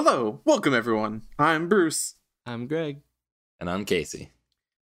Hello, 0.00 0.38
welcome 0.44 0.74
everyone. 0.74 1.22
I'm 1.40 1.68
Bruce. 1.68 2.14
I'm 2.46 2.68
Greg. 2.68 3.00
And 3.58 3.68
I'm 3.68 3.84
Casey. 3.84 4.30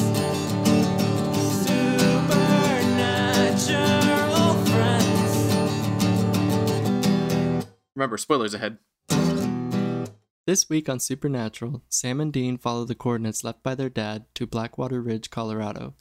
Supernatural 1.66 4.54
friends. 4.64 5.36
Remember, 7.94 8.16
spoilers 8.16 8.54
ahead. 8.54 8.78
This 10.46 10.68
week 10.68 10.88
on 10.88 11.00
Supernatural, 11.00 11.82
Sam 11.88 12.20
and 12.20 12.32
Dean 12.32 12.56
follow 12.56 12.84
the 12.84 12.94
coordinates 12.94 13.42
left 13.42 13.64
by 13.64 13.74
their 13.74 13.88
dad 13.88 14.26
to 14.36 14.46
Blackwater 14.46 15.02
Ridge, 15.02 15.28
Colorado. 15.28 15.94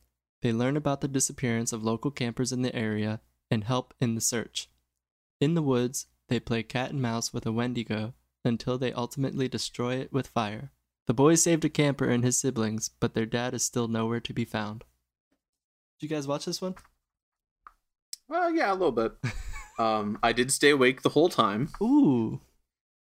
They 0.44 0.54
learn 0.54 0.78
about 0.78 1.02
the 1.02 1.08
disappearance 1.08 1.74
of 1.74 1.84
local 1.84 2.12
campers 2.12 2.52
in 2.52 2.62
the 2.62 2.76
area 2.76 3.22
and 3.50 3.64
help 3.64 3.96
in 4.00 4.14
the 4.14 4.22
search. 4.22 4.70
In 5.42 5.56
the 5.56 5.64
woods, 5.64 6.06
they 6.30 6.40
play 6.40 6.62
cat 6.62 6.92
and 6.92 7.02
mouse 7.02 7.34
with 7.34 7.48
a 7.48 7.52
Wendigo 7.52 8.14
until 8.44 8.78
they 8.78 8.94
ultimately 8.94 9.48
destroy 9.48 9.96
it 9.96 10.14
with 10.14 10.28
fire. 10.28 10.72
The 11.08 11.16
boys 11.16 11.42
saved 11.42 11.66
a 11.66 11.70
camper 11.70 12.06
and 12.08 12.24
his 12.24 12.38
siblings, 12.38 12.90
but 13.00 13.16
their 13.16 13.26
dad 13.26 13.56
is 13.56 13.66
still 13.66 13.88
nowhere 13.88 14.20
to 14.20 14.34
be 14.34 14.46
found. 14.46 14.84
Did 16.00 16.08
you 16.08 16.16
guys 16.16 16.28
watch 16.28 16.46
this 16.46 16.62
one? 16.62 16.76
Well, 18.28 18.54
yeah, 18.54 18.72
a 18.72 18.76
little 18.76 18.92
bit. 18.92 19.14
um, 19.80 20.20
I 20.22 20.34
did 20.34 20.52
stay 20.52 20.70
awake 20.70 21.02
the 21.02 21.10
whole 21.10 21.30
time. 21.30 21.70
Ooh, 21.82 22.42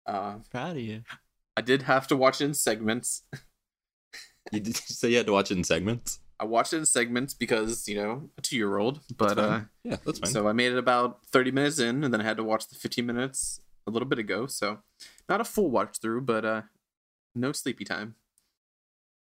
Uh, 0.07 0.37
proud 0.51 0.77
of 0.79 0.83
you. 0.83 1.03
I 1.57 1.63
did 1.63 1.83
have 1.83 2.07
to 2.09 2.17
watch 2.17 2.41
it 2.41 2.45
in 2.47 2.55
segments. 2.55 3.23
You 4.53 4.61
did 4.61 4.77
you 4.77 4.95
say 4.95 5.11
you 5.11 5.17
had 5.17 5.27
to 5.27 5.33
watch 5.33 5.51
it 5.51 5.57
in 5.57 5.65
segments? 5.65 6.21
I 6.39 6.45
watched 6.45 6.73
it 6.73 6.77
in 6.77 6.87
segments 6.87 7.35
because, 7.35 7.89
you 7.89 7.97
know, 7.97 8.31
a 8.39 8.41
two 8.41 8.55
year 8.55 8.79
old. 8.79 9.01
But 9.17 9.35
That's 9.35 9.41
uh 9.41 9.61
yeah, 9.83 9.97
that's 10.07 10.21
fine. 10.21 10.31
so 10.31 10.47
I 10.47 10.53
made 10.53 10.71
it 10.71 10.79
about 10.79 11.27
30 11.33 11.51
minutes 11.51 11.81
in 11.81 12.05
and 12.05 12.15
then 12.15 12.21
I 12.21 12.25
had 12.25 12.37
to 12.37 12.45
watch 12.45 12.69
the 12.69 12.77
15 12.77 13.05
minutes 13.05 13.61
a 13.89 13.91
little 13.91 14.07
bit 14.07 14.21
ago. 14.21 14.47
So 14.47 14.79
not 15.29 15.41
a 15.41 15.45
full 15.45 15.69
watch 15.69 15.99
through, 15.99 16.21
but 16.21 16.45
uh 16.45 16.63
no 17.35 17.51
sleepy 17.51 17.85
time. 17.85 18.15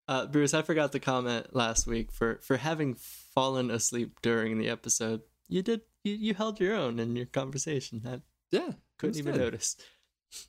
Uh, 0.08 0.26
Bruce, 0.26 0.56
I 0.56 0.64
forgot 0.64 0.92
to 0.94 1.00
comment 1.00 1.56
last 1.56 1.86
week 1.86 2.12
for 2.12 2.40
for 2.42 2.58
having 2.58 2.96
fallen 2.96 3.70
asleep 3.70 4.18
during 4.24 4.58
the 4.58 4.70
episode. 4.70 5.22
You 5.48 5.62
did 5.62 5.82
you, 6.04 6.16
you 6.16 6.34
held 6.34 6.60
your 6.60 6.76
own 6.76 6.98
in 6.98 7.16
your 7.16 7.28
conversation. 7.28 8.02
I 8.08 8.22
yeah, 8.50 8.72
couldn't 8.98 9.18
even 9.18 9.34
good. 9.34 9.42
notice. 9.42 9.78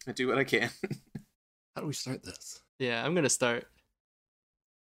I 0.07 0.13
do 0.13 0.29
what 0.29 0.39
I 0.39 0.45
can. 0.45 0.71
How 1.75 1.83
do 1.83 1.87
we 1.89 1.93
start 1.95 2.23
this? 2.23 2.61
Yeah, 2.79 3.05
I'm 3.05 3.15
gonna 3.15 3.29
start 3.29 3.67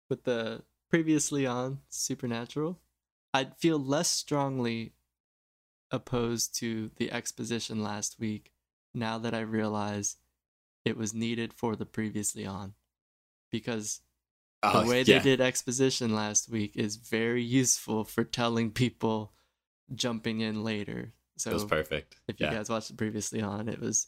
with 0.09 0.23
the 0.23 0.63
previously 0.89 1.45
on 1.45 1.79
Supernatural. 1.89 2.79
I'd 3.33 3.55
feel 3.57 3.79
less 3.79 4.09
strongly 4.09 4.93
opposed 5.89 6.55
to 6.55 6.91
the 6.97 7.11
exposition 7.11 7.81
last 7.83 8.19
week 8.19 8.51
now 8.93 9.17
that 9.19 9.33
I 9.33 9.41
realize 9.41 10.17
it 10.83 10.97
was 10.97 11.13
needed 11.13 11.53
for 11.53 11.75
the 11.75 11.85
previously 11.85 12.45
on. 12.45 12.73
Because 13.51 14.01
the 14.61 14.71
Oh, 14.73 14.87
way 14.87 15.01
yeah. 15.01 15.19
they 15.19 15.23
did 15.23 15.41
exposition 15.41 16.13
last 16.13 16.49
week 16.49 16.75
is 16.75 16.95
very 16.97 17.43
useful 17.43 18.03
for 18.03 18.23
telling 18.23 18.71
people 18.71 19.33
jumping 19.93 20.41
in 20.41 20.63
later. 20.63 21.13
So 21.37 21.51
It 21.51 21.53
was 21.53 21.65
perfect. 21.65 22.17
if 22.27 22.39
you 22.39 22.47
yeah. 22.47 22.53
guys 22.55 22.69
watched 22.69 22.89
it 22.91 22.97
previously 22.97 23.41
on, 23.41 23.67
it 23.69 23.79
was 23.79 24.07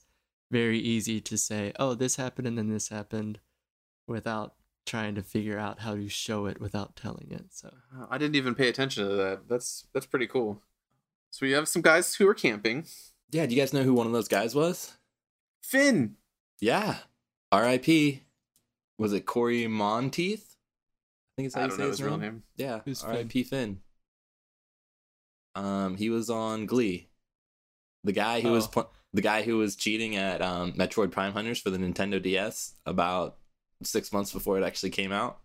very 0.54 0.80
easy 0.80 1.20
to 1.20 1.38
say, 1.38 1.74
"Oh, 1.80 1.94
this 1.96 2.16
happened 2.16 2.48
and 2.48 2.58
then 2.58 2.70
this 2.70 2.88
happened," 2.90 3.40
without 4.08 4.56
trying 4.86 5.16
to 5.16 5.22
figure 5.24 5.58
out 5.58 5.80
how 5.80 5.96
to 5.96 6.08
show 6.10 6.46
it 6.46 6.60
without 6.62 6.96
telling 6.96 7.28
it. 7.32 7.46
So 7.52 7.74
I 8.10 8.18
didn't 8.18 8.36
even 8.36 8.54
pay 8.56 8.70
attention 8.70 9.08
to 9.10 9.16
that. 9.16 9.48
That's 9.50 9.88
that's 9.94 10.06
pretty 10.06 10.28
cool. 10.28 10.62
So 11.32 11.46
we 11.46 11.52
have 11.54 11.68
some 11.68 11.82
guys 11.82 12.16
who 12.16 12.28
are 12.28 12.34
camping. 12.36 12.86
yeah, 13.32 13.46
do 13.48 13.56
you 13.56 13.62
guys 13.62 13.74
know 13.74 13.84
who 13.84 13.94
one 13.94 14.06
of 14.08 14.14
those 14.14 14.28
guys 14.28 14.54
was? 14.54 14.94
Finn. 15.64 16.16
Yeah. 16.62 16.98
R.I.P. 17.52 18.22
Was 19.00 19.14
it 19.14 19.26
Cory 19.26 19.66
Monteith? 19.68 20.56
I 20.56 21.32
think 21.38 21.46
it's 21.48 21.56
how 21.56 21.62
I 21.62 21.64
you 21.64 21.70
don't 21.70 21.78
say 21.78 21.84
know 21.84 21.90
his 21.90 21.98
his 22.00 22.06
real 22.06 22.18
name. 22.18 22.32
name. 22.34 22.44
Yeah. 22.58 22.82
Who's 22.86 23.02
Finn? 23.02 23.10
R.I.P. 23.10 23.44
Finn? 23.44 23.82
Um, 25.56 25.98
he 25.98 26.10
was 26.10 26.30
on 26.30 26.66
Glee. 26.66 27.10
The 28.04 28.12
guy 28.12 28.42
who 28.42 28.52
was 28.52 28.66
Oh. 28.68 28.70
pl- 28.72 28.94
the 29.14 29.22
guy 29.22 29.44
who 29.44 29.58
was 29.58 29.76
cheating 29.76 30.16
at 30.16 30.42
um, 30.42 30.74
Metroid 30.74 31.12
Prime 31.12 31.34
Hunters 31.34 31.60
for 31.60 31.70
the 31.70 31.78
Nintendo 31.78 32.22
DS 32.22 32.74
about 32.86 33.38
six 33.84 34.12
months 34.12 34.34
before 34.34 34.58
it 34.58 34.64
actually 34.64 34.90
came 34.90 35.12
out. 35.12 35.40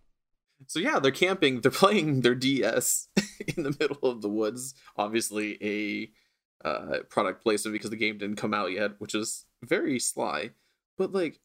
So 0.66 0.80
yeah, 0.80 0.98
they're 0.98 1.12
camping. 1.12 1.60
They're 1.60 1.70
playing 1.70 2.22
their 2.22 2.34
DS 2.34 3.08
in 3.56 3.62
the 3.62 3.76
middle 3.78 4.10
of 4.10 4.22
the 4.22 4.28
woods. 4.28 4.74
Obviously, 4.96 5.58
a 5.62 6.66
uh, 6.66 7.00
product 7.08 7.42
placement 7.42 7.74
because 7.74 7.90
the 7.90 7.96
game 7.96 8.18
didn't 8.18 8.36
come 8.36 8.54
out 8.54 8.72
yet, 8.72 8.92
which 8.98 9.14
is 9.14 9.44
very 9.62 9.98
sly. 9.98 10.50
But 10.96 11.12
like, 11.12 11.40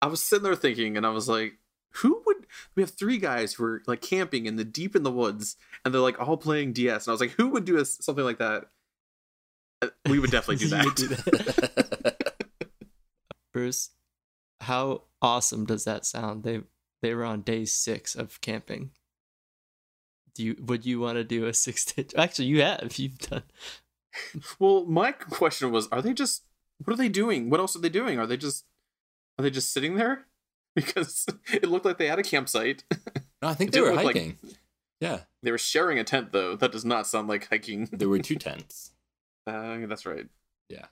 I 0.00 0.06
was 0.06 0.22
sitting 0.22 0.44
there 0.44 0.54
thinking, 0.54 0.96
and 0.96 1.04
I 1.04 1.10
was 1.10 1.28
like, 1.28 1.58
who 1.90 2.22
would? 2.26 2.46
We 2.74 2.82
have 2.82 2.90
three 2.90 3.18
guys 3.18 3.54
who 3.54 3.64
are 3.64 3.82
like 3.86 4.00
camping 4.00 4.46
in 4.46 4.56
the 4.56 4.64
deep 4.64 4.96
in 4.96 5.02
the 5.02 5.10
woods, 5.10 5.56
and 5.84 5.92
they're 5.92 6.00
like 6.00 6.20
all 6.20 6.36
playing 6.36 6.72
DS. 6.72 7.06
And 7.06 7.10
I 7.10 7.12
was 7.12 7.20
like, 7.20 7.32
who 7.32 7.48
would 7.48 7.64
do 7.64 7.78
a, 7.78 7.84
something 7.84 8.24
like 8.24 8.38
that? 8.38 8.66
We 10.08 10.18
would 10.18 10.30
definitely 10.30 10.64
do 10.66 10.68
that. 10.76 10.96
do 10.96 11.08
that. 11.08 12.16
Bruce, 13.52 13.90
how 14.60 15.02
awesome 15.22 15.64
does 15.66 15.84
that 15.84 16.04
sound? 16.06 16.42
They 16.44 16.60
they 17.02 17.14
were 17.14 17.24
on 17.24 17.42
day 17.42 17.64
six 17.64 18.14
of 18.14 18.40
camping. 18.40 18.90
Do 20.34 20.44
you 20.44 20.56
would 20.60 20.84
you 20.86 21.00
want 21.00 21.16
to 21.16 21.24
do 21.24 21.46
a 21.46 21.54
six 21.66 21.84
day? 21.84 22.06
Actually, 22.16 22.46
you 22.46 22.62
have. 22.62 22.92
You've 22.98 23.18
done. 23.18 23.42
Well, 24.58 24.84
my 24.84 25.12
question 25.12 25.70
was, 25.70 25.86
are 25.88 26.02
they 26.02 26.12
just 26.12 26.44
what 26.84 26.92
are 26.94 26.96
they 26.96 27.08
doing? 27.08 27.50
What 27.50 27.60
else 27.60 27.76
are 27.76 27.80
they 27.80 27.88
doing? 27.88 28.18
Are 28.18 28.26
they 28.26 28.36
just 28.36 28.64
are 29.38 29.42
they 29.42 29.50
just 29.50 29.72
sitting 29.72 29.94
there? 29.96 30.26
Because 30.74 31.26
it 31.52 31.64
looked 31.68 31.84
like 31.84 31.98
they 31.98 32.06
had 32.06 32.18
a 32.20 32.22
campsite. 32.22 32.84
No, 33.42 33.48
I 33.48 33.54
think 33.54 33.72
they 33.72 33.80
were 33.80 33.88
look 33.94 34.04
like- 34.04 34.16
hiking. 34.16 34.38
Yeah, 35.00 35.20
they 35.42 35.50
were 35.52 35.58
sharing 35.58 35.98
a 35.98 36.04
tent 36.04 36.32
though. 36.32 36.56
That 36.56 36.72
does 36.72 36.84
not 36.84 37.06
sound 37.06 37.28
like 37.28 37.48
hiking. 37.48 37.88
there 37.92 38.08
were 38.08 38.18
two 38.18 38.34
tents. 38.36 38.90
Uh, 39.48 39.86
that's 39.86 40.04
right. 40.06 40.26
Yeah. 40.68 40.86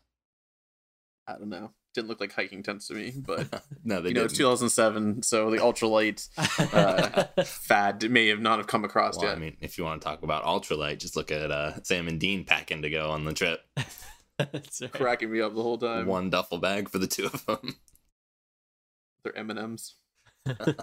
I 1.26 1.32
don't 1.32 1.48
know. 1.48 1.72
Didn't 1.94 2.08
look 2.08 2.20
like 2.20 2.32
hiking 2.32 2.62
tents 2.62 2.88
to 2.88 2.94
me, 2.94 3.12
but 3.16 3.62
no, 3.84 4.00
they 4.00 4.10
you 4.10 4.14
know, 4.14 4.24
it's 4.24 4.34
didn't. 4.34 4.50
2007, 4.50 5.22
so 5.22 5.50
the 5.50 5.56
ultralight 5.58 6.28
uh, 7.38 7.42
fad 7.42 8.08
may 8.10 8.28
have 8.28 8.40
not 8.40 8.58
have 8.58 8.66
come 8.66 8.84
across 8.84 9.16
Well, 9.16 9.26
yet. 9.26 9.36
I 9.36 9.40
mean, 9.40 9.56
if 9.60 9.78
you 9.78 9.84
want 9.84 10.00
to 10.02 10.04
talk 10.06 10.22
about 10.22 10.44
ultralight, 10.44 10.98
just 10.98 11.16
look 11.16 11.32
at 11.32 11.50
uh, 11.50 11.82
Sam 11.82 12.06
and 12.06 12.20
Dean 12.20 12.44
packing 12.44 12.82
to 12.82 12.90
go 12.90 13.10
on 13.10 13.24
the 13.24 13.32
trip. 13.32 13.60
That's 14.38 14.82
right. 14.82 14.92
cracking 14.92 15.32
me 15.32 15.40
up 15.40 15.54
the 15.54 15.62
whole 15.62 15.78
time. 15.78 16.06
One 16.06 16.28
duffel 16.28 16.58
bag 16.58 16.90
for 16.90 16.98
the 16.98 17.06
two 17.06 17.24
of 17.26 17.44
them. 17.46 17.76
They're 19.24 19.36
M 19.36 19.48
and 19.50 19.58
M's. 19.58 19.94
Have 20.46 20.74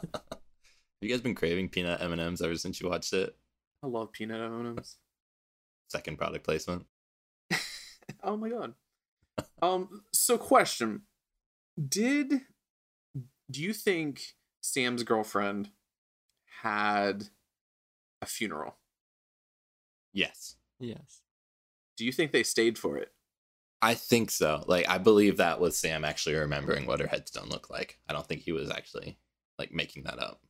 you 1.01 1.09
guys 1.09 1.21
been 1.21 1.35
craving 1.35 1.69
peanut 1.69 2.01
M 2.01 2.11
and 2.11 2.19
M's 2.21 2.41
ever 2.41 2.55
since 2.55 2.81
you 2.81 2.89
watched 2.89 3.13
it? 3.13 3.35
I 3.83 3.87
love 3.87 4.11
peanut 4.11 4.41
M 4.41 4.59
and 4.59 4.77
M's. 4.79 4.97
Second 5.89 6.17
product 6.17 6.43
placement. 6.43 6.85
Oh 8.23 8.37
my 8.37 8.49
god. 8.49 8.73
Um. 9.61 10.03
So, 10.13 10.37
question: 10.37 11.03
Did 11.89 12.41
do 13.49 13.61
you 13.61 13.73
think 13.73 14.21
Sam's 14.61 15.03
girlfriend 15.03 15.69
had 16.61 17.25
a 18.21 18.25
funeral? 18.25 18.75
Yes, 20.13 20.55
Yes. 20.79 21.21
Do 21.97 22.05
you 22.05 22.11
think 22.11 22.31
they 22.31 22.43
stayed 22.43 22.77
for 22.77 22.97
it? 22.97 23.11
I 23.81 23.93
think 23.95 24.31
so. 24.31 24.63
Like, 24.67 24.87
I 24.89 24.97
believe 24.97 25.37
that 25.37 25.59
was 25.59 25.77
Sam 25.77 26.05
actually 26.05 26.35
remembering 26.35 26.85
what 26.85 26.99
her 26.99 27.07
headstone 27.07 27.49
looked 27.49 27.69
like. 27.69 27.99
I 28.07 28.13
don't 28.13 28.25
think 28.25 28.41
he 28.41 28.51
was 28.51 28.69
actually 28.71 29.17
like 29.59 29.71
making 29.71 30.03
that 30.03 30.19
up. 30.19 30.41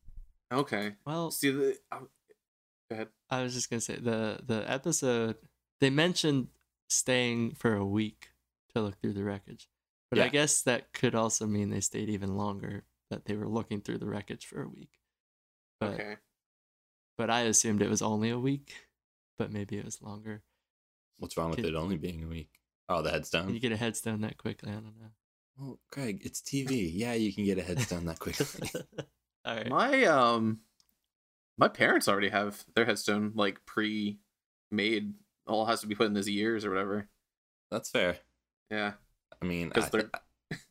Okay. 0.53 0.93
Well, 1.05 1.31
See 1.31 1.49
the. 1.51 1.77
I- 1.91 1.99
Go 2.89 2.95
ahead. 2.95 3.07
I 3.29 3.41
was 3.43 3.53
just 3.53 3.69
gonna 3.69 3.79
say 3.81 3.95
the 3.95 4.39
the 4.45 4.69
episode 4.69 5.37
they 5.79 5.89
mentioned 5.89 6.47
staying 6.89 7.55
for 7.55 7.75
a 7.75 7.85
week 7.85 8.29
to 8.73 8.81
look 8.81 8.99
through 9.01 9.13
the 9.13 9.23
wreckage, 9.23 9.67
but 10.09 10.19
I 10.19 10.29
guess 10.29 10.61
that 10.63 10.93
could 10.93 11.15
also 11.15 11.45
mean 11.47 11.69
they 11.69 11.79
stayed 11.81 12.09
even 12.09 12.35
longer. 12.37 12.85
That 13.09 13.25
they 13.25 13.35
were 13.35 13.47
looking 13.47 13.81
through 13.81 13.99
the 13.99 14.07
wreckage 14.07 14.45
for 14.47 14.63
a 14.63 14.67
week. 14.67 14.99
But 15.79 15.93
Okay. 15.93 16.15
but 17.17 17.29
I 17.29 17.41
assumed 17.41 17.81
it 17.83 17.89
was 17.89 18.01
only 18.01 18.29
a 18.31 18.39
week, 18.39 18.73
but 19.37 19.51
maybe 19.51 19.77
it 19.77 19.85
was 19.85 20.01
longer. 20.01 20.41
What's 21.17 21.37
wrong 21.37 21.51
with 21.51 21.57
Kid- 21.57 21.65
it 21.65 21.75
only 21.75 21.97
being 21.97 22.23
a 22.23 22.27
week? 22.27 22.49
Oh, 22.89 23.01
the 23.03 23.09
Can 23.09 23.13
headstone. 23.19 23.53
you 23.53 23.59
get 23.59 23.71
a 23.71 23.77
headstone 23.77 24.21
that 24.21 24.37
quickly? 24.37 24.71
I 24.71 24.75
don't 24.75 24.99
know. 24.99 25.11
Well, 25.57 25.79
Greg, 25.91 26.21
it's 26.25 26.41
TV. 26.41 26.89
Yeah, 26.91 27.13
you 27.13 27.31
can 27.31 27.45
get 27.45 27.59
a 27.59 27.63
headstone 27.63 28.05
that 28.05 28.17
quickly. 28.19 28.45
All 29.45 29.55
right. 29.55 29.69
My 29.69 30.03
um, 30.05 30.61
my 31.57 31.67
parents 31.67 32.07
already 32.07 32.29
have 32.29 32.65
their 32.73 32.85
headstone 32.85 33.33
like 33.35 33.63
pre-made. 33.67 35.13
All 35.47 35.65
has 35.65 35.81
to 35.81 35.87
be 35.87 35.95
put 35.95 36.07
in 36.07 36.15
his 36.15 36.29
years 36.29 36.65
or 36.65 36.69
whatever. 36.69 37.07
That's 37.71 37.89
fair. 37.89 38.17
Yeah, 38.71 38.93
I 39.41 39.45
mean, 39.45 39.71
I 39.75 39.81
they're- 39.81 40.09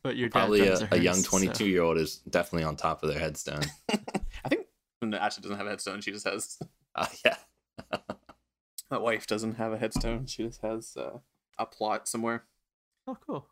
But 0.03 0.15
your 0.15 0.29
probably 0.29 0.61
a, 0.67 0.73
a 0.77 0.85
hearse, 0.85 1.01
young 1.01 1.15
so- 1.15 1.29
22 1.29 1.65
year 1.67 1.81
old 1.83 1.97
is 1.97 2.17
definitely 2.29 2.63
on 2.63 2.75
top 2.75 3.03
of 3.03 3.09
their 3.09 3.19
headstone. 3.19 3.63
I 3.91 4.49
think 4.49 4.65
Ashley 5.13 5.41
doesn't 5.41 5.57
have 5.57 5.67
a 5.67 5.69
headstone. 5.69 6.01
She 6.01 6.11
just 6.11 6.25
has. 6.25 6.57
uh, 6.95 7.07
yeah. 7.25 7.35
My 8.89 8.97
wife 8.97 9.27
doesn't 9.27 9.55
have 9.55 9.73
a 9.73 9.77
headstone. 9.77 10.25
She 10.27 10.43
just 10.43 10.61
has 10.61 10.95
uh, 10.97 11.19
a 11.57 11.65
plot 11.65 12.07
somewhere. 12.07 12.43
Oh, 13.07 13.17
cool. 13.25 13.47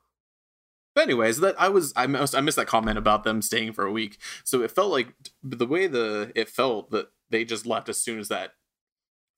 But 0.93 1.05
anyways, 1.05 1.39
that 1.39 1.59
I 1.59 1.69
was 1.69 1.93
I 1.95 2.07
missed, 2.07 2.35
I 2.35 2.41
missed 2.41 2.57
that 2.57 2.67
comment 2.67 2.97
about 2.97 3.23
them 3.23 3.41
staying 3.41 3.73
for 3.73 3.85
a 3.85 3.91
week. 3.91 4.17
So 4.43 4.61
it 4.61 4.71
felt 4.71 4.91
like 4.91 5.13
the 5.41 5.65
way 5.65 5.87
the 5.87 6.31
it 6.35 6.49
felt 6.49 6.91
that 6.91 7.07
they 7.29 7.45
just 7.45 7.65
left 7.65 7.89
as 7.89 7.97
soon 7.97 8.19
as 8.19 8.27
that 8.27 8.53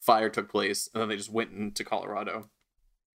fire 0.05 0.29
took 0.29 0.49
place, 0.49 0.89
and 0.93 1.01
then 1.01 1.09
they 1.09 1.17
just 1.17 1.31
went 1.31 1.51
into 1.51 1.83
Colorado. 1.83 2.49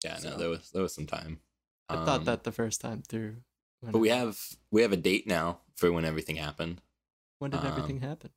Yeah, 0.03 0.13
no, 0.23 0.31
So- 0.31 0.37
there 0.37 0.49
was 0.49 0.71
there 0.71 0.81
was 0.83 0.93
some 0.93 1.07
time. 1.07 1.41
I 1.89 1.95
thought 2.05 2.19
Um, 2.19 2.25
that 2.25 2.43
the 2.43 2.51
first 2.51 2.81
time 2.81 3.01
through. 3.01 3.43
when 3.79 3.91
But 3.93 3.99
we 3.99 4.09
it- 4.09 4.15
have 4.15 4.57
we 4.71 4.81
have 4.81 4.91
a 4.91 4.97
date 4.97 5.27
now 5.27 5.61
for 5.75 5.91
when 5.91 6.05
everything 6.05 6.35
happened. 6.37 6.81
When 7.39 7.51
did 7.51 7.59
um, 7.61 7.67
everything 7.67 7.99
happen? 8.01 8.31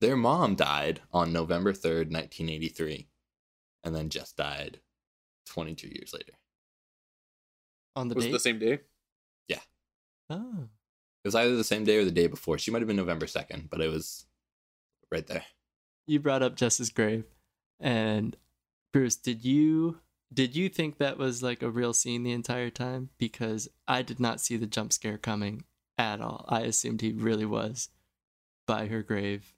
Their 0.00 0.16
mom 0.16 0.54
died 0.56 1.02
on 1.12 1.32
November 1.32 1.72
3rd, 1.72 2.10
1983, 2.12 3.08
and 3.82 3.94
then 3.94 4.08
just 4.10 4.36
died 4.36 4.80
22 5.46 5.88
years 5.88 6.12
later. 6.12 6.34
On 7.96 8.08
the 8.08 8.14
was 8.14 8.24
date? 8.24 8.30
it 8.30 8.32
the 8.32 8.40
same 8.40 8.58
day? 8.58 8.80
Yeah. 9.48 9.60
Oh. 10.30 10.68
It 11.24 11.28
was 11.28 11.34
either 11.34 11.56
the 11.56 11.64
same 11.64 11.84
day 11.84 11.96
or 11.96 12.04
the 12.04 12.10
day 12.12 12.26
before. 12.26 12.58
She 12.58 12.70
might 12.70 12.80
have 12.80 12.86
been 12.86 12.96
November 12.96 13.26
2nd, 13.26 13.68
but 13.70 13.80
it 13.80 13.88
was 13.90 14.26
right 15.10 15.26
there. 15.26 15.44
You 16.06 16.20
brought 16.20 16.42
up 16.42 16.54
Jess's 16.56 16.90
Grave, 16.90 17.24
and 17.80 18.36
Bruce, 18.92 19.16
did 19.16 19.44
you 19.44 19.98
did 20.32 20.56
you 20.56 20.68
think 20.68 20.98
that 20.98 21.18
was 21.18 21.42
like 21.42 21.62
a 21.62 21.70
real 21.70 21.92
scene 21.92 22.22
the 22.22 22.32
entire 22.32 22.70
time? 22.70 23.10
Because 23.18 23.68
I 23.86 24.02
did 24.02 24.18
not 24.18 24.40
see 24.40 24.56
the 24.56 24.66
jump 24.66 24.92
scare 24.92 25.18
coming 25.18 25.64
at 25.98 26.20
all. 26.20 26.44
I 26.48 26.62
assumed 26.62 27.00
he 27.00 27.12
really 27.12 27.46
was 27.46 27.88
by 28.66 28.86
her 28.86 29.02
grave, 29.02 29.54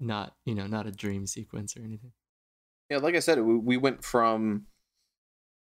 not 0.00 0.36
you 0.44 0.54
know 0.54 0.66
not 0.66 0.86
a 0.86 0.92
dream 0.92 1.26
sequence 1.26 1.76
or 1.76 1.80
anything. 1.80 2.12
Yeah, 2.90 2.98
like 2.98 3.14
I 3.14 3.20
said, 3.20 3.40
we, 3.40 3.56
we 3.56 3.76
went 3.76 4.02
from 4.04 4.66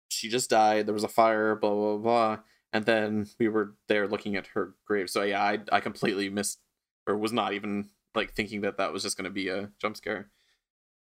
she 0.10 0.30
just 0.30 0.50
died. 0.50 0.86
There 0.86 0.94
was 0.94 1.04
a 1.04 1.10
fire, 1.10 1.56
blah 1.56 1.74
blah 1.74 1.98
blah, 1.98 2.40
and 2.72 2.86
then 2.86 3.28
we 3.40 3.48
were 3.48 3.76
there 3.88 4.08
looking 4.08 4.36
at 4.36 4.48
her 4.48 4.76
grave. 4.86 5.10
So 5.10 5.24
yeah, 5.24 5.42
I 5.42 5.60
I 5.72 5.80
completely 5.80 6.30
missed 6.30 6.60
or 7.08 7.18
was 7.18 7.34
not 7.34 7.54
even 7.54 7.90
like 8.16 8.34
thinking 8.34 8.62
that 8.62 8.78
that 8.78 8.94
was 8.94 9.04
just 9.04 9.18
going 9.18 9.26
to 9.26 9.32
be 9.32 9.50
a 9.50 9.72
jump 9.80 9.98
scare. 9.98 10.30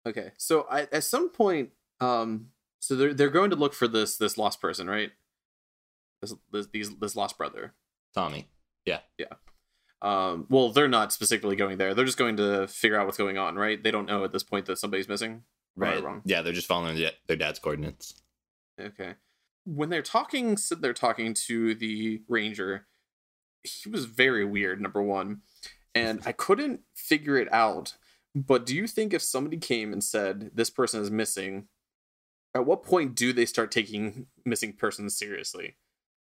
Okay, 0.07 0.31
so 0.37 0.65
I, 0.69 0.81
at 0.91 1.03
some 1.03 1.29
point, 1.29 1.71
um, 1.99 2.47
so 2.79 2.95
they're 2.95 3.13
they're 3.13 3.29
going 3.29 3.49
to 3.49 3.55
look 3.55 3.73
for 3.73 3.87
this 3.87 4.17
this 4.17 4.37
lost 4.37 4.61
person, 4.61 4.87
right? 4.87 5.11
This 6.21 6.33
this 6.51 6.67
these 6.67 6.95
this 6.97 7.15
lost 7.15 7.37
brother. 7.37 7.73
Tommy. 8.13 8.47
Yeah, 8.85 8.99
yeah. 9.17 9.33
Um, 10.01 10.47
well, 10.49 10.69
they're 10.71 10.87
not 10.87 11.11
specifically 11.11 11.55
going 11.57 11.77
there. 11.77 11.93
They're 11.93 12.05
just 12.05 12.17
going 12.17 12.37
to 12.37 12.67
figure 12.67 12.97
out 12.99 13.05
what's 13.05 13.17
going 13.17 13.37
on, 13.37 13.55
right? 13.55 13.81
They 13.83 13.91
don't 13.91 14.05
know 14.05 14.23
at 14.23 14.31
this 14.31 14.43
point 14.43 14.65
that 14.67 14.77
somebody's 14.79 15.09
missing. 15.09 15.43
Right 15.75 15.95
or 15.95 15.97
am 15.97 16.03
I 16.03 16.05
wrong? 16.07 16.21
Yeah, 16.25 16.41
they're 16.41 16.53
just 16.53 16.67
following 16.67 16.95
their- 16.95 17.11
their 17.27 17.35
dad's 17.35 17.59
coordinates. 17.59 18.21
Okay. 18.79 19.15
When 19.65 19.89
they're 19.89 20.01
talking, 20.01 20.55
said 20.57 20.81
they're 20.81 20.93
talking 20.93 21.33
to 21.47 21.75
the 21.75 22.23
ranger. 22.29 22.87
He 23.63 23.89
was 23.89 24.05
very 24.05 24.45
weird. 24.45 24.79
Number 24.81 25.01
one, 25.01 25.41
and 25.93 26.21
I 26.25 26.31
couldn't 26.31 26.81
figure 26.95 27.37
it 27.37 27.51
out. 27.53 27.95
But 28.35 28.65
do 28.65 28.75
you 28.75 28.87
think 28.87 29.13
if 29.13 29.21
somebody 29.21 29.57
came 29.57 29.91
and 29.91 30.03
said 30.03 30.51
this 30.53 30.69
person 30.69 31.01
is 31.01 31.09
missing, 31.09 31.67
at 32.53 32.65
what 32.65 32.83
point 32.83 33.15
do 33.15 33.33
they 33.33 33.45
start 33.45 33.71
taking 33.71 34.27
missing 34.45 34.73
persons 34.73 35.17
seriously? 35.17 35.77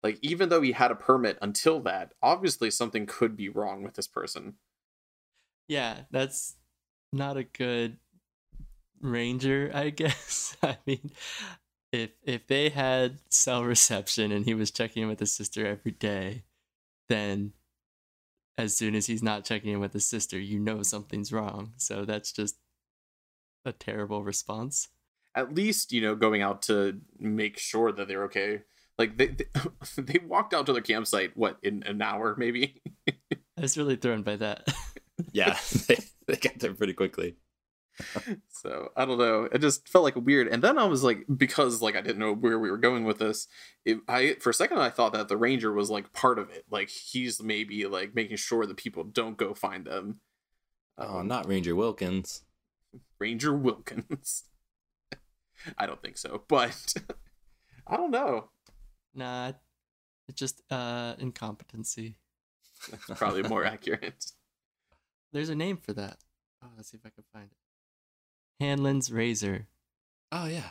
Like 0.04 0.18
even 0.22 0.50
though 0.50 0.62
he 0.62 0.72
had 0.72 0.92
a 0.92 0.96
permit 0.96 1.38
until 1.42 1.80
that, 1.82 2.14
obviously 2.22 2.72
something 2.72 3.06
could 3.06 3.36
be 3.36 3.50
wrong 3.50 3.84
with 3.84 3.94
this 3.94 4.08
person. 4.08 4.56
Yeah, 5.68 6.02
that's 6.12 6.56
not 7.14 7.38
a 7.38 7.44
good 7.44 7.98
ranger, 9.00 9.72
I 9.76 9.90
guess. 9.92 10.58
I 10.64 10.78
mean, 10.86 11.12
if 11.92 12.12
if 12.24 12.48
they 12.48 12.70
had 12.70 13.20
cell 13.30 13.64
reception 13.64 14.32
and 14.32 14.46
he 14.46 14.54
was 14.54 14.72
checking 14.72 15.04
in 15.04 15.10
with 15.10 15.20
his 15.20 15.34
sister 15.34 15.66
every 15.66 15.92
day, 15.92 16.44
then 17.10 17.54
as 18.62 18.78
soon 18.78 18.96
as 18.96 19.08
he's 19.08 19.24
not 19.24 19.44
checking 19.44 19.72
in 19.72 19.80
with 19.80 19.94
his 19.94 20.06
sister, 20.06 20.40
you 20.40 20.60
know 20.60 20.84
something's 20.84 21.34
wrong. 21.34 21.74
So 21.78 22.06
that's 22.06 22.32
just 22.32 22.58
a 23.66 23.72
terrible 23.72 24.24
response. 24.24 24.90
At 25.34 25.56
least 25.56 25.92
you 25.92 26.02
know 26.02 26.16
going 26.16 26.42
out 26.42 26.62
to 26.64 27.00
make 27.20 27.58
sure 27.58 27.92
that 27.92 28.08
they're 28.08 28.26
okay. 28.26 28.62
Like 28.98 29.18
they 29.18 29.28
they, 29.28 29.46
they 29.98 30.20
walked 30.20 30.54
out 30.54 30.66
to 30.68 30.74
their 30.74 30.82
campsite 30.82 31.36
what 31.36 31.58
in 31.64 31.84
an 31.84 32.02
hour 32.02 32.36
maybe. 32.38 32.82
I 33.10 33.62
was 33.62 33.78
really 33.78 33.96
thrown 33.96 34.24
by 34.24 34.36
that. 34.38 34.68
Yeah, 35.32 35.58
they, 35.88 35.98
they 36.28 36.36
got 36.36 36.60
there 36.60 36.74
pretty 36.74 36.94
quickly. 36.94 37.36
so 38.50 38.90
I 38.96 39.06
don't 39.06 39.18
know. 39.18 39.48
It 39.52 39.60
just 39.60 39.88
felt 39.88 40.04
like 40.04 40.16
weird. 40.16 40.48
And 40.48 40.64
then 40.64 40.78
I 40.78 40.86
was 40.86 41.04
like, 41.04 41.26
because 41.38 41.82
like 41.82 41.96
I 41.96 42.02
didn't 42.02 42.20
know 42.20 42.34
where 42.34 42.58
we 42.60 42.72
were 42.72 42.78
going 42.78 43.04
with 43.06 43.20
this. 43.20 43.48
It, 43.86 44.00
I 44.08 44.36
for 44.40 44.50
a 44.50 44.54
second 44.54 44.80
I 44.80 44.90
thought 44.90 45.14
that 45.14 45.28
the 45.28 45.38
ranger 45.38 45.72
was 45.72 45.90
like 45.90 46.14
part 46.14 46.40
of 46.40 46.50
it. 46.50 46.66
Like 46.70 46.90
he's 46.90 47.42
maybe 47.44 47.86
like 47.86 48.16
making 48.16 48.38
sure 48.38 48.66
that 48.66 48.78
people 48.78 49.04
don't 49.04 49.38
go 49.38 49.54
find 49.54 49.86
them. 49.86 50.20
Oh, 50.98 51.20
Um, 51.20 51.28
not 51.28 51.48
Ranger 51.48 51.76
Wilkins. 51.76 52.44
Ranger 53.20 53.54
Wilkins. 53.54 54.44
I 55.78 55.86
don't 55.86 56.02
think 56.02 56.18
so, 56.18 56.44
but 56.48 56.94
I 57.88 57.98
don't 57.98 58.12
know. 58.12 58.50
nah, 59.14 59.52
it's 60.28 60.40
just 60.40 60.62
uh 60.72 61.16
incompetency. 61.20 62.16
Probably 63.16 63.44
more 63.44 63.64
accurate. 63.66 64.32
There's 65.34 65.50
a 65.50 65.56
name 65.56 65.78
for 65.78 65.94
that. 65.94 66.18
Oh, 66.64 66.68
let's 66.76 66.90
see 66.92 66.98
if 66.98 67.06
I 67.06 67.10
can 67.10 67.24
find 67.32 67.46
it. 67.46 67.58
Hanlon's 68.62 69.12
razor. 69.12 69.66
Oh 70.32 70.46
yeah. 70.46 70.70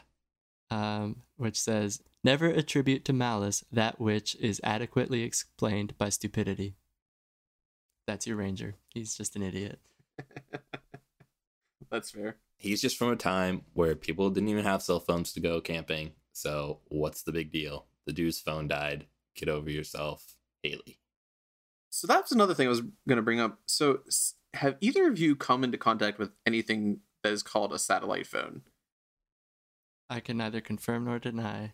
um, 0.71 1.23
which 1.37 1.61
says, 1.61 2.01
Never 2.23 2.47
attribute 2.47 3.05
to 3.07 3.13
malice 3.13 3.65
that 3.73 3.99
which 4.01 4.37
is 4.37 4.61
adequately 4.63 5.23
explained 5.23 5.99
by 5.99 6.09
stupidity. 6.11 6.77
That's 8.07 8.27
your 8.29 8.37
ranger. 8.37 8.77
He's 8.95 9.17
just 9.17 9.35
an 9.37 9.43
idiot. 9.43 9.81
That's 11.91 12.13
fair. 12.13 12.37
He's 12.57 12.81
just 12.81 12.97
from 12.97 13.11
a 13.11 13.17
time 13.17 13.63
where 13.73 13.97
people 13.97 14.31
didn't 14.31 14.51
even 14.51 14.65
have 14.65 14.83
cell 14.83 15.01
phones 15.01 15.33
to 15.33 15.41
go 15.41 15.61
camping. 15.61 16.13
So 16.33 16.79
what's 16.89 17.23
the 17.23 17.33
big 17.33 17.51
deal? 17.51 17.87
The 18.07 18.13
dude's 18.13 18.39
phone 18.39 18.69
died. 18.69 19.07
Get 19.35 19.49
over 19.49 19.71
yourself, 19.71 20.37
Haley. 20.63 21.01
So 21.89 22.07
that's 22.07 22.31
another 22.31 22.55
thing 22.55 22.67
I 22.67 22.71
was 22.71 22.83
going 22.83 23.17
to 23.17 23.23
bring 23.23 23.41
up. 23.41 23.59
So 23.67 24.01
have 24.55 24.77
either 24.81 25.09
of 25.09 25.19
you 25.19 25.35
come 25.35 25.65
into 25.65 25.79
contact 25.79 26.19
with 26.19 26.31
anything 26.47 27.01
that 27.23 27.33
is 27.33 27.43
called 27.43 27.73
a 27.73 27.79
satellite 27.79 28.27
phone? 28.27 28.63
I 30.09 30.21
can 30.21 30.39
neither 30.39 30.61
confirm 30.61 31.05
nor 31.05 31.19
deny. 31.19 31.73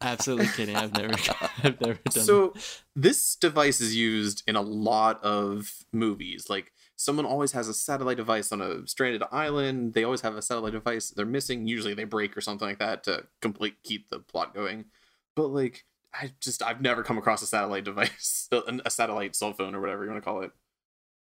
Absolutely 0.00 0.48
kidding. 0.48 0.76
I've 0.76 0.94
never, 0.94 1.14
I've 1.62 1.80
never 1.80 1.94
done. 1.94 2.00
That. 2.04 2.20
So 2.20 2.54
this 2.94 3.36
device 3.36 3.80
is 3.80 3.96
used 3.96 4.42
in 4.46 4.56
a 4.56 4.62
lot 4.62 5.22
of 5.22 5.72
movies. 5.92 6.48
Like 6.48 6.72
someone 6.96 7.26
always 7.26 7.52
has 7.52 7.68
a 7.68 7.74
satellite 7.74 8.16
device 8.16 8.52
on 8.52 8.60
a 8.60 8.86
stranded 8.86 9.22
island. 9.32 9.94
They 9.94 10.04
always 10.04 10.20
have 10.22 10.36
a 10.36 10.42
satellite 10.42 10.72
device 10.72 11.10
they're 11.10 11.26
missing. 11.26 11.66
Usually 11.66 11.94
they 11.94 12.04
break 12.04 12.36
or 12.36 12.40
something 12.40 12.68
like 12.68 12.78
that 12.78 13.04
to 13.04 13.24
complete 13.40 13.76
keep 13.82 14.10
the 14.10 14.18
plot 14.18 14.54
going. 14.54 14.86
But 15.34 15.48
like 15.48 15.84
I 16.12 16.32
just 16.40 16.62
I've 16.62 16.80
never 16.80 17.02
come 17.02 17.18
across 17.18 17.42
a 17.42 17.46
satellite 17.46 17.84
device, 17.84 18.48
a 18.52 18.62
a 18.84 18.90
satellite 18.90 19.36
cell 19.36 19.52
phone 19.52 19.74
or 19.74 19.80
whatever 19.80 20.04
you 20.04 20.10
want 20.10 20.22
to 20.22 20.28
call 20.28 20.42
it. 20.42 20.50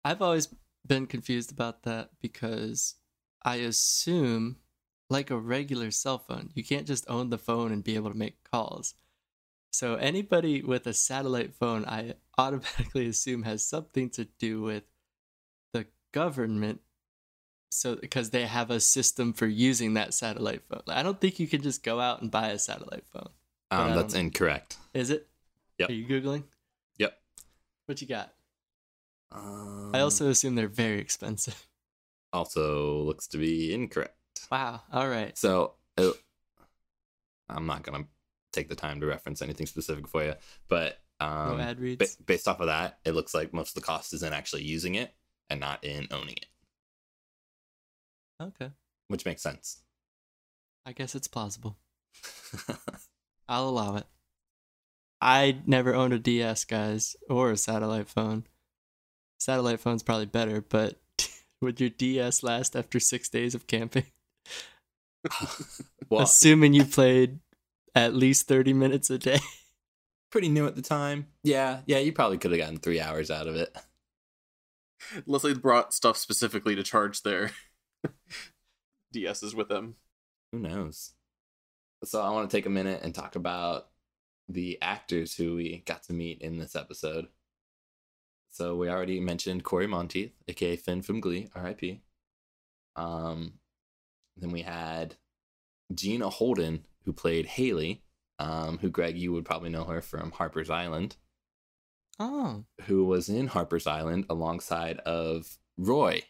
I've 0.03 0.21
always 0.21 0.47
been 0.85 1.07
confused 1.07 1.51
about 1.51 1.83
that 1.83 2.09
because 2.21 2.95
I 3.43 3.57
assume, 3.57 4.57
like 5.09 5.31
a 5.31 5.37
regular 5.37 5.91
cell 5.91 6.17
phone, 6.17 6.51
you 6.53 6.63
can't 6.63 6.87
just 6.87 7.09
own 7.09 7.29
the 7.29 7.37
phone 7.37 7.71
and 7.71 7.83
be 7.83 7.95
able 7.95 8.11
to 8.11 8.17
make 8.17 8.43
calls. 8.51 8.93
So 9.71 9.95
anybody 9.95 10.61
with 10.61 10.87
a 10.87 10.93
satellite 10.93 11.53
phone, 11.53 11.85
I 11.85 12.15
automatically 12.37 13.07
assume 13.07 13.43
has 13.43 13.67
something 13.67 14.09
to 14.11 14.25
do 14.39 14.61
with 14.61 14.83
the 15.73 15.85
government. 16.13 16.81
So 17.71 17.95
because 17.95 18.31
they 18.31 18.45
have 18.45 18.71
a 18.71 18.79
system 18.79 19.31
for 19.33 19.45
using 19.45 19.93
that 19.93 20.13
satellite 20.13 20.63
phone. 20.67 20.81
I 20.87 21.03
don't 21.03 21.21
think 21.21 21.39
you 21.39 21.47
can 21.47 21.61
just 21.61 21.83
go 21.83 21.99
out 21.99 22.21
and 22.21 22.31
buy 22.31 22.47
a 22.47 22.59
satellite 22.59 23.05
phone. 23.13 23.29
Um, 23.71 23.95
that's 23.95 24.15
incorrect. 24.15 24.77
Is 24.93 25.11
it? 25.11 25.27
Yep. 25.77 25.89
Are 25.89 25.93
you 25.93 26.07
googling? 26.07 26.43
Yep. 26.97 27.15
What 27.85 28.01
you 28.01 28.07
got? 28.07 28.33
Um, 29.31 29.91
I 29.93 29.99
also 29.99 30.29
assume 30.29 30.55
they're 30.55 30.67
very 30.67 30.99
expensive. 30.99 31.67
Also 32.33 33.01
looks 33.01 33.27
to 33.29 33.37
be 33.37 33.73
incorrect. 33.73 34.15
Wow. 34.51 34.81
All 34.93 35.07
right. 35.07 35.37
So 35.37 35.73
uh, 35.97 36.11
I'm 37.49 37.65
not 37.65 37.83
gonna 37.83 38.05
take 38.53 38.69
the 38.69 38.75
time 38.75 38.99
to 39.01 39.05
reference 39.07 39.41
anything 39.41 39.65
specific 39.67 40.07
for 40.07 40.23
you, 40.23 40.33
but 40.67 40.99
um, 41.19 41.57
no 41.57 41.63
ad 41.63 41.97
ba- 41.97 42.05
based 42.25 42.47
off 42.47 42.59
of 42.59 42.67
that, 42.67 42.99
it 43.05 43.11
looks 43.13 43.33
like 43.33 43.53
most 43.53 43.69
of 43.69 43.81
the 43.81 43.85
cost 43.85 44.13
is 44.13 44.23
in 44.23 44.33
actually 44.33 44.63
using 44.63 44.95
it 44.95 45.13
and 45.49 45.59
not 45.59 45.83
in 45.83 46.07
owning 46.11 46.35
it, 46.37 46.45
Okay. 48.41 48.71
which 49.07 49.25
makes 49.25 49.41
sense. 49.41 49.81
I 50.85 50.93
guess 50.93 51.15
it's 51.15 51.27
plausible. 51.27 51.77
I'll 53.49 53.67
allow 53.69 53.95
it. 53.97 54.05
I 55.21 55.57
never 55.65 55.93
owned 55.93 56.13
a 56.13 56.19
DS, 56.19 56.63
guys, 56.65 57.15
or 57.29 57.51
a 57.51 57.57
satellite 57.57 58.07
phone. 58.07 58.45
Satellite 59.39 59.79
phone's 59.79 60.03
probably 60.03 60.25
better, 60.27 60.61
but 60.61 60.99
would 61.61 61.79
your 61.79 61.89
DS 61.89 62.43
last 62.43 62.75
after 62.75 62.99
six 62.99 63.29
days 63.29 63.55
of 63.55 63.67
camping? 63.67 64.05
well, 66.09 66.21
Assuming 66.21 66.73
you 66.73 66.85
played 66.85 67.39
at 67.95 68.13
least 68.15 68.47
30 68.47 68.73
minutes 68.73 69.09
a 69.09 69.17
day. 69.17 69.39
pretty 70.31 70.49
new 70.49 70.65
at 70.65 70.75
the 70.75 70.81
time. 70.81 71.27
Yeah, 71.43 71.81
yeah, 71.85 71.97
you 71.99 72.13
probably 72.13 72.37
could 72.37 72.51
have 72.51 72.59
gotten 72.59 72.77
three 72.77 73.01
hours 73.01 73.29
out 73.31 73.47
of 73.47 73.55
it. 73.55 73.75
Leslie 75.25 75.53
brought 75.53 75.93
stuff 75.93 76.17
specifically 76.17 76.75
to 76.75 76.83
charge 76.83 77.23
their 77.23 77.51
DSs 79.15 79.53
with 79.53 79.69
them. 79.69 79.95
Who 80.51 80.59
knows? 80.59 81.13
So 82.03 82.21
I 82.21 82.29
want 82.31 82.49
to 82.49 82.55
take 82.55 82.65
a 82.65 82.69
minute 82.69 83.01
and 83.03 83.13
talk 83.13 83.35
about 83.35 83.87
the 84.47 84.77
actors 84.81 85.35
who 85.35 85.55
we 85.55 85.83
got 85.85 86.03
to 86.03 86.13
meet 86.13 86.41
in 86.41 86.57
this 86.57 86.75
episode. 86.75 87.27
So 88.59 88.75
we 88.75 88.89
already 88.89 89.21
mentioned 89.21 89.63
Cory 89.63 89.87
Monteith, 89.87 90.33
aka 90.49 90.75
Finn 90.75 91.01
from 91.01 91.21
Glee, 91.21 91.47
R.I.P. 91.55 92.01
Um, 92.97 93.53
then 94.35 94.51
we 94.51 94.63
had 94.63 95.15
Gina 95.95 96.27
Holden, 96.29 96.85
who 97.05 97.13
played 97.13 97.45
Haley, 97.45 98.03
um, 98.37 98.77
who 98.79 98.89
Greg, 98.89 99.17
you 99.17 99.31
would 99.31 99.45
probably 99.45 99.69
know 99.69 99.85
her 99.85 100.01
from 100.01 100.31
Harper's 100.31 100.69
Island, 100.69 101.15
Oh, 102.19 102.65
who 102.81 103.05
was 103.05 103.29
in 103.29 103.47
Harper's 103.47 103.87
Island 103.87 104.25
alongside 104.29 104.97
of 105.05 105.57
Roy, 105.77 106.23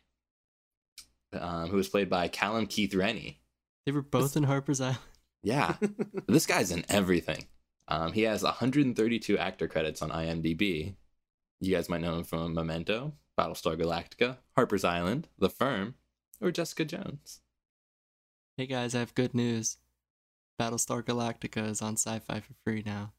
um, 1.34 1.70
who 1.72 1.78
was 1.78 1.90
played 1.90 2.12
by 2.12 2.28
Callum 2.28 2.68
Keith 2.68 2.94
Rennie. 2.94 3.42
they 3.88 3.92
were 3.92 4.04
both 4.04 4.38
in 4.38 4.44
Harper's 4.44 4.82
Island. 4.82 5.00
Yeah, 5.42 5.78
this 6.28 6.46
guy's 6.46 6.70
in 6.70 6.86
everything. 6.90 7.48
Um, 7.88 8.14
he 8.14 8.22
has 8.24 8.44
132 8.44 9.36
actor 9.40 9.68
credits 9.68 10.04
on 10.04 10.12
IMDb. 10.12 10.94
You 11.62 11.76
guys 11.76 11.90
might 11.90 12.02
know 12.02 12.16
him 12.18 12.24
from 12.24 12.54
Memento, 12.54 13.14
Battlestar 13.38 13.78
Galactica, 13.78 14.38
Harper's 14.58 14.86
Island, 14.86 15.28
The 15.38 15.50
Firm, 15.50 15.96
or 16.40 16.52
Jessica 16.52 16.86
Jones. 16.86 17.42
Hey 18.56 18.66
guys, 18.66 18.96
I 18.96 19.00
have 19.00 19.14
good 19.14 19.34
news. 19.34 19.78
Battlestar 20.60 21.04
Galactica 21.04 21.70
is 21.70 21.82
on 21.82 21.94
sci 21.98 22.20
fi 22.20 22.40
for 22.40 22.54
free 22.64 22.82
now. 22.86 23.12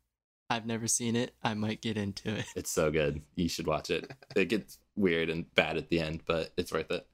I've 0.49 0.66
never 0.66 0.87
seen 0.87 1.16
it. 1.16 1.35
I 1.42 1.54
might 1.54 1.80
get 1.82 1.97
into 1.97 2.35
it. 2.35 2.47
It's 2.56 2.70
so 2.70 2.90
good. 2.90 3.23
You 3.37 3.49
should 3.49 3.66
watch 3.66 3.90
it. 3.90 4.11
It 4.35 4.49
gets 4.49 4.78
weird 4.97 5.28
and 5.30 5.52
bad 5.54 5.76
at 5.76 5.88
the 5.90 6.00
end, 6.00 6.23
but 6.26 6.50
it's 6.56 6.73
worth 6.73 6.90
it. 6.90 7.06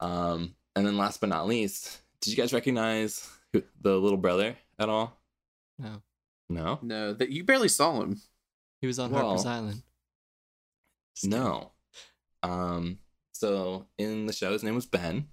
Um, 0.00 0.54
and 0.74 0.86
then 0.86 0.96
last 0.96 1.20
but 1.20 1.28
not 1.28 1.46
least, 1.46 2.00
did 2.20 2.30
you 2.30 2.36
guys 2.36 2.52
recognize 2.52 3.28
who, 3.52 3.62
the 3.80 3.98
little 3.98 4.16
brother 4.16 4.56
at 4.78 4.88
all? 4.88 5.20
No. 5.78 6.02
No? 6.48 6.78
No, 6.82 7.12
that 7.14 7.30
you 7.30 7.44
barely 7.44 7.68
saw 7.68 8.00
him. 8.00 8.20
He 8.80 8.86
was 8.86 8.98
on 8.98 9.10
Well, 9.10 9.26
Harper's 9.26 9.46
Island. 9.46 9.82
No. 11.24 11.72
Um, 12.42 12.98
so 13.32 13.86
in 13.98 14.26
the 14.26 14.32
show, 14.32 14.52
his 14.52 14.62
name 14.62 14.74
was 14.74 14.86
Ben. 14.86 15.28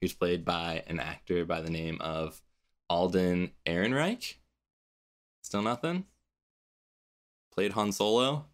He 0.00 0.04
was 0.04 0.12
played 0.12 0.44
by 0.44 0.82
an 0.86 1.00
actor 1.00 1.44
by 1.44 1.60
the 1.60 1.70
name 1.70 1.98
of 2.00 2.40
Alden 2.90 3.52
Ehrenreich. 3.66 4.34
Still 5.42 5.62
nothing? 5.62 6.04
Played 7.54 7.72
Han 7.72 7.92
Solo 7.92 8.46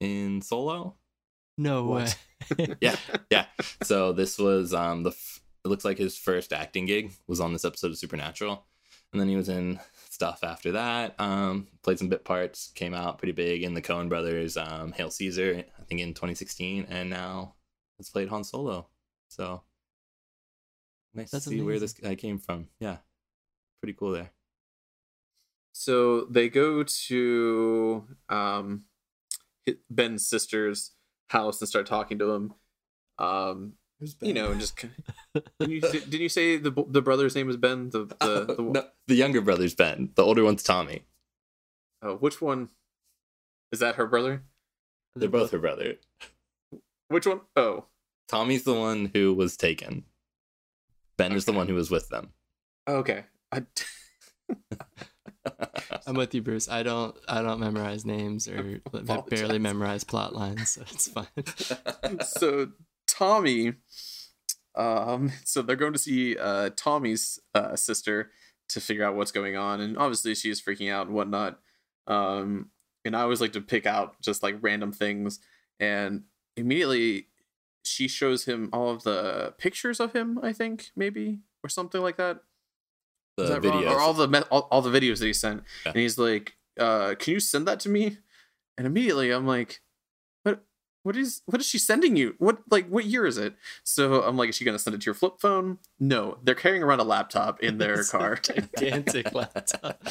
in 0.00 0.42
Solo. 0.42 0.96
No 1.56 1.84
What? 1.84 2.16
way. 2.58 2.76
Yeah, 2.80 2.96
yeah. 3.30 3.46
So 3.82 4.12
this 4.12 4.38
was 4.38 4.74
um 4.74 5.02
the 5.02 5.10
f- 5.10 5.40
it 5.64 5.68
looks 5.68 5.84
like 5.84 5.96
his 5.96 6.16
first 6.18 6.52
acting 6.52 6.84
gig 6.86 7.12
was 7.26 7.40
on 7.40 7.52
this 7.54 7.64
episode 7.64 7.90
of 7.90 7.96
Supernatural, 7.96 8.66
and 9.12 9.20
then 9.20 9.28
he 9.28 9.36
was 9.36 9.48
in 9.48 9.80
stuff 10.10 10.44
after 10.44 10.72
that. 10.72 11.14
Um, 11.18 11.68
played 11.82 11.98
some 11.98 12.08
bit 12.08 12.24
parts, 12.24 12.70
came 12.74 12.92
out 12.92 13.16
pretty 13.18 13.32
big 13.32 13.62
in 13.62 13.72
the 13.72 13.80
Coen 13.80 14.10
Brothers, 14.10 14.56
um, 14.58 14.92
Hail 14.92 15.10
Caesar, 15.10 15.64
I 15.84 15.86
think 15.86 16.00
in 16.00 16.14
2016, 16.14 16.86
and 16.88 17.10
now 17.10 17.56
has 17.98 18.08
played 18.08 18.28
Han 18.28 18.42
Solo. 18.42 18.88
So 19.28 19.62
nice 21.12 21.30
That's 21.30 21.44
to 21.44 21.50
see 21.50 21.60
where 21.60 21.78
this 21.78 21.92
guy 21.92 22.14
came 22.14 22.38
from. 22.38 22.68
Yeah, 22.80 22.98
pretty 23.82 23.92
cool 23.92 24.12
there. 24.12 24.30
So 25.72 26.24
they 26.24 26.48
go 26.48 26.84
to 26.84 28.06
um, 28.30 28.84
Ben's 29.90 30.26
sister's 30.26 30.92
house 31.28 31.60
and 31.60 31.68
start 31.68 31.86
talking 31.86 32.18
to 32.20 32.32
him. 32.32 32.54
Um, 33.18 33.74
you 34.22 34.32
know, 34.32 34.52
and 34.52 34.60
just 34.60 34.76
didn't 35.60 35.70
you, 35.70 35.80
didn't 35.82 36.20
you 36.20 36.30
say 36.30 36.56
the 36.56 36.70
the 36.88 37.02
brother's 37.02 37.34
name 37.34 37.46
was 37.46 37.58
Ben? 37.58 37.90
The 37.90 38.06
the, 38.06 38.54
the 38.56 38.62
no, 38.62 38.84
the 39.06 39.14
younger 39.16 39.42
brother's 39.42 39.74
Ben. 39.74 40.12
The 40.14 40.24
older 40.24 40.44
one's 40.44 40.62
Tommy. 40.62 41.04
oh, 42.00 42.16
which 42.16 42.40
one 42.40 42.70
is 43.70 43.80
that? 43.80 43.96
Her 43.96 44.06
brother? 44.06 44.44
They're 45.16 45.28
both 45.28 45.52
her 45.52 45.58
brother. 45.58 45.94
Which 47.08 47.26
one? 47.26 47.42
Oh, 47.56 47.86
Tommy's 48.28 48.64
the 48.64 48.74
one 48.74 49.10
who 49.14 49.34
was 49.34 49.56
taken. 49.56 50.04
Ben 51.16 51.32
is 51.32 51.44
the 51.44 51.52
one 51.52 51.68
who 51.68 51.74
was 51.74 51.90
with 51.90 52.08
them. 52.08 52.30
okay. 52.88 53.24
I, 53.52 53.62
I'm 56.06 56.14
with 56.14 56.34
you, 56.34 56.42
Bruce. 56.42 56.68
I 56.68 56.82
don't 56.82 57.16
I 57.28 57.42
don't 57.42 57.60
memorize 57.60 58.04
names 58.04 58.48
or 58.48 58.80
I 59.08 59.20
barely 59.28 59.58
memorize 59.58 60.04
plot 60.04 60.34
lines, 60.34 60.70
so 60.70 60.82
it's 60.82 61.08
fine. 61.08 62.20
so 62.20 62.68
Tommy, 63.06 63.74
um, 64.74 65.30
so 65.44 65.62
they're 65.62 65.76
going 65.76 65.92
to 65.92 65.98
see 65.98 66.36
uh 66.36 66.70
Tommy's 66.76 67.38
uh 67.54 67.76
sister 67.76 68.30
to 68.70 68.80
figure 68.80 69.04
out 69.04 69.14
what's 69.14 69.32
going 69.32 69.56
on, 69.56 69.80
and 69.80 69.96
obviously 69.96 70.34
she's 70.34 70.60
freaking 70.60 70.90
out 70.90 71.06
and 71.06 71.14
whatnot. 71.14 71.60
Um, 72.06 72.70
and 73.04 73.16
I 73.16 73.20
always 73.22 73.40
like 73.40 73.52
to 73.54 73.60
pick 73.60 73.86
out 73.86 74.20
just 74.20 74.42
like 74.42 74.56
random 74.60 74.92
things, 74.92 75.40
and 75.80 76.24
immediately 76.56 77.28
she 77.84 78.08
shows 78.08 78.44
him 78.46 78.70
all 78.72 78.90
of 78.90 79.02
the 79.02 79.54
pictures 79.58 80.00
of 80.00 80.12
him. 80.14 80.38
I 80.42 80.52
think 80.52 80.90
maybe 80.96 81.40
or 81.62 81.68
something 81.68 82.00
like 82.00 82.16
that. 82.16 82.40
Is 83.38 83.48
the 83.48 83.60
that 83.60 83.64
wrong? 83.68 83.82
videos. 83.82 83.90
or 83.90 84.00
all 84.00 84.14
the 84.14 84.28
me- 84.28 84.42
all, 84.50 84.68
all 84.70 84.80
the 84.82 84.90
videos 84.96 85.18
that 85.18 85.26
he 85.26 85.32
sent, 85.32 85.64
Yeah. 85.84 85.90
and 85.92 86.00
he's 86.00 86.18
like, 86.18 86.56
uh, 86.78 87.14
"Can 87.18 87.34
you 87.34 87.40
send 87.40 87.66
that 87.68 87.80
to 87.80 87.88
me?" 87.88 88.18
And 88.78 88.86
immediately 88.86 89.30
I'm 89.32 89.46
like, 89.46 89.80
"What? 90.44 90.64
What 91.02 91.16
is? 91.16 91.42
What 91.46 91.60
is 91.60 91.66
she 91.66 91.78
sending 91.78 92.14
you? 92.16 92.36
What 92.38 92.58
like 92.70 92.86
what 92.88 93.04
year 93.06 93.26
is 93.26 93.36
it?" 93.36 93.54
So 93.82 94.22
I'm 94.22 94.36
like, 94.36 94.50
"Is 94.50 94.54
she 94.56 94.64
gonna 94.64 94.78
send 94.78 94.94
it 94.94 95.00
to 95.00 95.06
your 95.06 95.14
flip 95.14 95.40
phone?" 95.40 95.78
No, 95.98 96.38
they're 96.44 96.54
carrying 96.54 96.82
around 96.84 97.00
a 97.00 97.04
laptop 97.04 97.60
in 97.60 97.78
their 97.78 98.04
car. 98.14 98.36
Gigantic 98.36 99.34
laptop. 99.34 100.02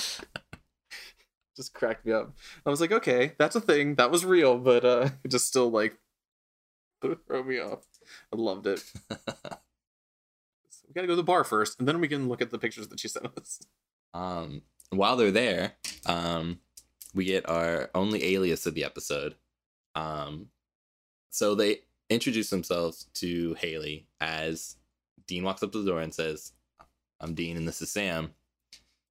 Just 1.55 1.73
cracked 1.73 2.05
me 2.05 2.11
up. 2.13 2.33
I 2.65 2.69
was 2.69 2.81
like, 2.81 2.91
"Okay, 2.91 3.33
that's 3.37 3.55
a 3.55 3.61
thing. 3.61 3.95
That 3.95 4.11
was 4.11 4.25
real," 4.25 4.57
but 4.57 4.83
uh, 4.85 5.09
it 5.23 5.31
just 5.31 5.47
still 5.47 5.69
like 5.69 5.97
throw 7.01 7.43
me 7.43 7.59
off. 7.59 7.85
I 8.33 8.37
loved 8.37 8.67
it. 8.67 8.83
So 10.69 10.85
we 10.87 10.93
gotta 10.93 11.07
go 11.07 11.11
to 11.13 11.17
the 11.17 11.23
bar 11.23 11.43
first, 11.43 11.77
and 11.79 11.87
then 11.87 11.99
we 12.01 12.07
can 12.07 12.27
look 12.27 12.41
at 12.41 12.49
the 12.51 12.57
pictures 12.57 12.87
that 12.87 12.99
she 12.99 13.07
sent 13.07 13.27
us. 13.37 13.61
um, 14.13 14.63
while 14.89 15.15
they're 15.15 15.31
there, 15.31 15.73
um, 16.05 16.59
we 17.13 17.25
get 17.25 17.47
our 17.47 17.89
only 17.93 18.33
alias 18.33 18.65
of 18.65 18.73
the 18.73 18.83
episode. 18.83 19.35
Um, 19.95 20.47
so 21.29 21.53
they 21.55 21.81
introduce 22.09 22.49
themselves 22.49 23.05
to 23.15 23.53
Haley 23.55 24.07
as 24.19 24.77
Dean 25.27 25.43
walks 25.43 25.61
up 25.63 25.71
to 25.73 25.83
the 25.83 25.89
door 25.91 26.01
and 26.01 26.13
says, 26.13 26.53
"I'm 27.19 27.33
Dean, 27.35 27.55
and 27.55 27.67
this 27.67 27.81
is 27.81 27.91
Sam." 27.91 28.33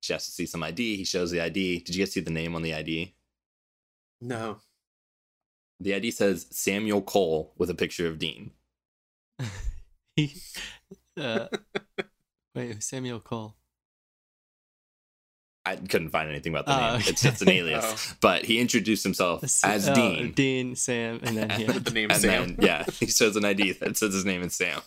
She 0.02 0.12
has 0.12 0.26
to 0.26 0.32
see 0.32 0.46
some 0.46 0.62
ID. 0.64 0.96
He 0.96 1.04
shows 1.04 1.30
the 1.30 1.40
ID. 1.40 1.78
Did 1.80 1.94
you 1.94 2.04
guys 2.04 2.12
see 2.12 2.20
the 2.20 2.30
name 2.30 2.54
on 2.56 2.62
the 2.62 2.74
ID? 2.74 3.14
No. 4.20 4.58
The 5.80 5.94
ID 5.94 6.10
says 6.10 6.46
Samuel 6.50 7.02
Cole 7.02 7.52
with 7.56 7.70
a 7.70 7.74
picture 7.74 8.06
of 8.08 8.18
Dean. 8.18 8.50
he, 10.16 10.34
uh, 11.20 11.46
wait, 12.54 12.82
Samuel 12.82 13.20
Cole. 13.20 13.54
I 15.64 15.76
couldn't 15.76 16.10
find 16.10 16.28
anything 16.28 16.52
about 16.52 16.66
the 16.66 16.76
Oh, 16.76 16.92
name. 16.98 17.06
It's 17.06 17.22
just 17.22 17.40
an 17.42 17.48
alias. 17.48 17.84
Oh. 17.84 18.16
But 18.20 18.44
he 18.44 18.58
introduced 18.58 19.04
himself 19.04 19.44
as 19.64 19.88
Oh, 19.88 19.94
Dean. 19.94 20.32
Dean, 20.32 20.74
Sam, 20.74 21.20
and 21.22 21.36
then 21.36 21.50
he 21.50 21.64
With 21.66 21.84
the 21.84 21.92
name 21.92 22.10
and 22.10 22.20
Sam. 22.20 22.56
then 22.56 22.66
yeah, 22.66 22.84
he 22.98 23.06
shows 23.06 23.36
an 23.36 23.44
ID 23.44 23.72
that 23.74 23.96
says 23.96 24.12
his 24.12 24.24
name 24.24 24.42
is 24.42 24.54
Sam. 24.54 24.80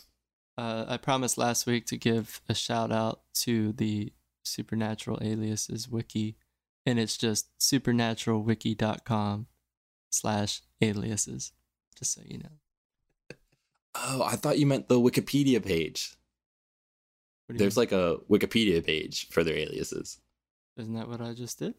Uh, 0.58 0.84
I 0.90 0.98
promised 0.98 1.38
last 1.38 1.66
week 1.66 1.86
to 1.88 1.98
give 1.98 2.42
a 2.50 2.54
shout 2.54 2.92
out 2.92 3.22
to 3.36 3.72
the 3.74 4.12
Supernatural 4.46 5.20
Aliases 5.22 5.90
wiki, 5.90 6.38
and 6.86 7.00
it's 7.00 7.18
just 7.18 7.48
supernaturalwiki.com 7.60 9.48
slash 10.10 10.62
aliases, 10.82 11.52
just 11.98 12.14
so 12.14 12.22
you 12.26 12.38
know. 12.40 13.36
Oh, 13.96 14.24
I 14.24 14.36
thought 14.36 14.60
you 14.60 14.66
meant 14.66 14.88
the 14.90 15.00
Wikipedia 15.00 15.64
page. 15.64 16.16
What 17.48 17.54
do 17.54 17.56
you 17.56 17.60
There's 17.60 17.78
mean? 17.78 17.82
like 17.82 17.92
a 17.92 18.18
Wikipedia 18.30 18.86
page 18.86 19.30
for 19.30 19.44
their 19.44 19.56
aliases. 19.58 20.20
isn't 20.78 20.94
that 20.96 21.08
what 21.08 21.22
I 21.22 21.34
just 21.34 21.60
did? 21.60 21.76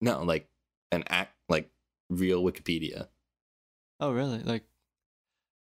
No, 0.00 0.22
like 0.22 0.48
an 0.90 1.04
act, 1.08 1.34
like 1.48 1.70
real 2.08 2.42
Wikipedia. 2.42 3.08
Oh, 3.98 4.12
really? 4.12 4.38
Like, 4.42 4.64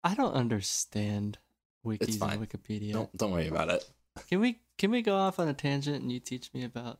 I 0.03 0.15
don't 0.15 0.33
understand 0.33 1.37
It's 1.85 2.15
wikis 2.15 2.19
fine. 2.19 2.37
and 2.37 2.47
Wikipedia. 2.49 2.93
Don't 2.93 3.15
don't 3.17 3.31
worry 3.31 3.47
about 3.47 3.69
it. 3.69 3.87
Can 4.27 4.39
we 4.39 4.59
can 4.77 4.91
we 4.91 5.01
go 5.01 5.15
off 5.15 5.39
on 5.39 5.47
a 5.47 5.53
tangent 5.53 6.01
and 6.01 6.11
you 6.11 6.19
teach 6.19 6.53
me 6.53 6.63
about 6.63 6.99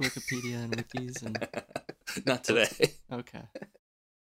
Wikipedia 0.00 0.62
and 0.62 0.76
wikis 0.76 1.22
and 1.24 1.48
Not 2.26 2.44
today. 2.44 2.68
okay. 3.12 3.42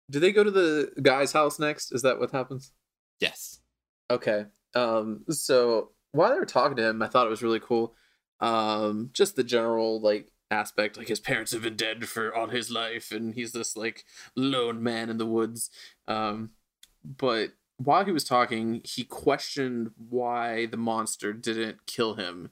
Do 0.10 0.20
they 0.20 0.32
go 0.32 0.44
to 0.44 0.52
the 0.52 0.92
guy's 1.02 1.32
house 1.32 1.60
next? 1.60 1.92
Is 1.92 2.02
that 2.04 2.20
what 2.20 2.32
happens? 2.32 2.72
yes. 3.20 3.60
Okay. 4.12 4.46
Um. 4.76 5.24
So 5.30 5.92
while 6.12 6.32
they 6.32 6.40
were 6.40 6.46
talking 6.46 6.78
to 6.78 6.90
him, 6.90 7.02
I 7.02 7.08
thought 7.08 7.26
it 7.28 7.32
was 7.32 7.44
really 7.44 7.60
cool. 7.60 7.96
Um. 8.40 9.10
Just 9.14 9.36
the 9.36 9.44
general 9.44 10.02
like 10.02 10.32
aspect, 10.52 10.98
like 10.98 11.08
his 11.08 11.20
parents 11.20 11.52
have 11.52 11.64
been 11.64 11.76
dead 11.76 12.08
for 12.08 12.34
all 12.36 12.48
his 12.48 12.70
life, 12.70 13.12
and 13.12 13.34
he's 13.34 13.54
this 13.54 13.76
like 13.76 14.04
lone 14.36 14.84
man 14.84 15.10
in 15.10 15.18
the 15.18 15.26
woods. 15.26 15.70
Um. 16.08 16.52
But 17.04 17.52
while 17.84 18.06
he 18.06 18.12
was 18.12 18.24
talking, 18.24 18.82
he 18.84 19.04
questioned 19.04 19.92
why 20.10 20.66
the 20.66 20.78
monster 20.78 21.34
didn't 21.34 21.86
kill 21.86 22.16
him. 22.16 22.52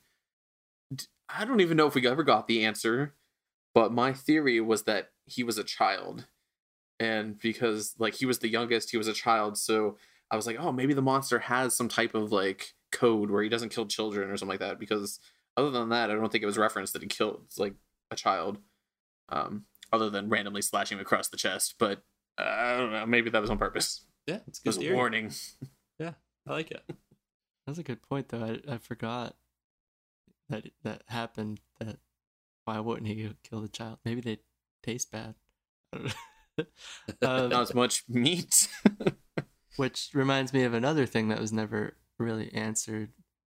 I 1.29 1.45
don't 1.45 1.61
even 1.61 1.77
know 1.77 1.87
if 1.87 1.95
we 1.95 2.07
ever 2.07 2.23
got 2.23 2.47
the 2.47 2.65
answer, 2.65 3.15
but 3.73 3.93
my 3.93 4.13
theory 4.13 4.59
was 4.59 4.83
that 4.83 5.11
he 5.25 5.43
was 5.43 5.57
a 5.57 5.63
child. 5.63 6.27
And 6.99 7.39
because 7.39 7.95
like 7.97 8.15
he 8.15 8.25
was 8.25 8.39
the 8.39 8.49
youngest, 8.49 8.91
he 8.91 8.97
was 8.97 9.07
a 9.07 9.13
child, 9.13 9.57
so 9.57 9.97
I 10.29 10.35
was 10.35 10.45
like, 10.45 10.57
oh, 10.59 10.71
maybe 10.71 10.93
the 10.93 11.01
monster 11.01 11.39
has 11.39 11.75
some 11.75 11.89
type 11.89 12.15
of 12.15 12.31
like 12.31 12.73
code 12.91 13.31
where 13.31 13.43
he 13.43 13.49
doesn't 13.49 13.69
kill 13.69 13.85
children 13.85 14.29
or 14.29 14.37
something 14.37 14.53
like 14.53 14.59
that. 14.59 14.79
Because 14.79 15.19
other 15.57 15.71
than 15.71 15.89
that, 15.89 16.11
I 16.11 16.15
don't 16.15 16.31
think 16.31 16.43
it 16.43 16.47
was 16.47 16.57
referenced 16.57 16.93
that 16.93 17.01
he 17.01 17.07
killed 17.07 17.41
like 17.57 17.73
a 18.11 18.15
child, 18.15 18.59
um, 19.29 19.65
other 19.91 20.09
than 20.09 20.29
randomly 20.29 20.61
slashing 20.61 20.97
him 20.97 21.01
across 21.01 21.27
the 21.27 21.37
chest. 21.37 21.75
But 21.79 22.03
uh, 22.37 22.43
I 22.43 22.77
don't 22.77 22.91
know. 22.91 23.05
Maybe 23.05 23.29
that 23.29 23.41
was 23.41 23.49
on 23.49 23.57
purpose. 23.57 24.05
Yeah, 24.27 24.39
it's 24.47 24.59
a 24.59 24.61
It 24.61 24.63
good 24.63 24.69
was 24.69 24.77
a 24.77 24.79
theory. 24.81 24.95
warning. 24.95 25.31
I 26.47 26.53
like 26.53 26.71
it. 26.71 26.83
That's 27.67 27.77
a 27.77 27.83
good 27.83 28.01
point 28.01 28.29
though. 28.29 28.43
I 28.43 28.73
I 28.73 28.77
forgot 28.79 29.35
that 30.49 30.65
that 30.83 31.03
happened. 31.07 31.59
That 31.79 31.97
why 32.65 32.79
wouldn't 32.79 33.07
he 33.07 33.29
kill 33.43 33.61
the 33.61 33.67
child? 33.69 33.99
Maybe 34.03 34.21
they 34.21 34.39
taste 34.83 35.11
bad. 35.11 35.35
I 35.93 35.97
don't. 35.97 36.15
Um, 37.21 37.49
Not 37.49 37.61
as 37.61 37.73
much 37.73 38.03
meat. 38.09 38.67
Which 39.77 40.09
reminds 40.13 40.51
me 40.53 40.63
of 40.63 40.73
another 40.73 41.05
thing 41.05 41.29
that 41.29 41.39
was 41.39 41.53
never 41.53 41.95
really 42.19 42.53
answered, 42.53 43.13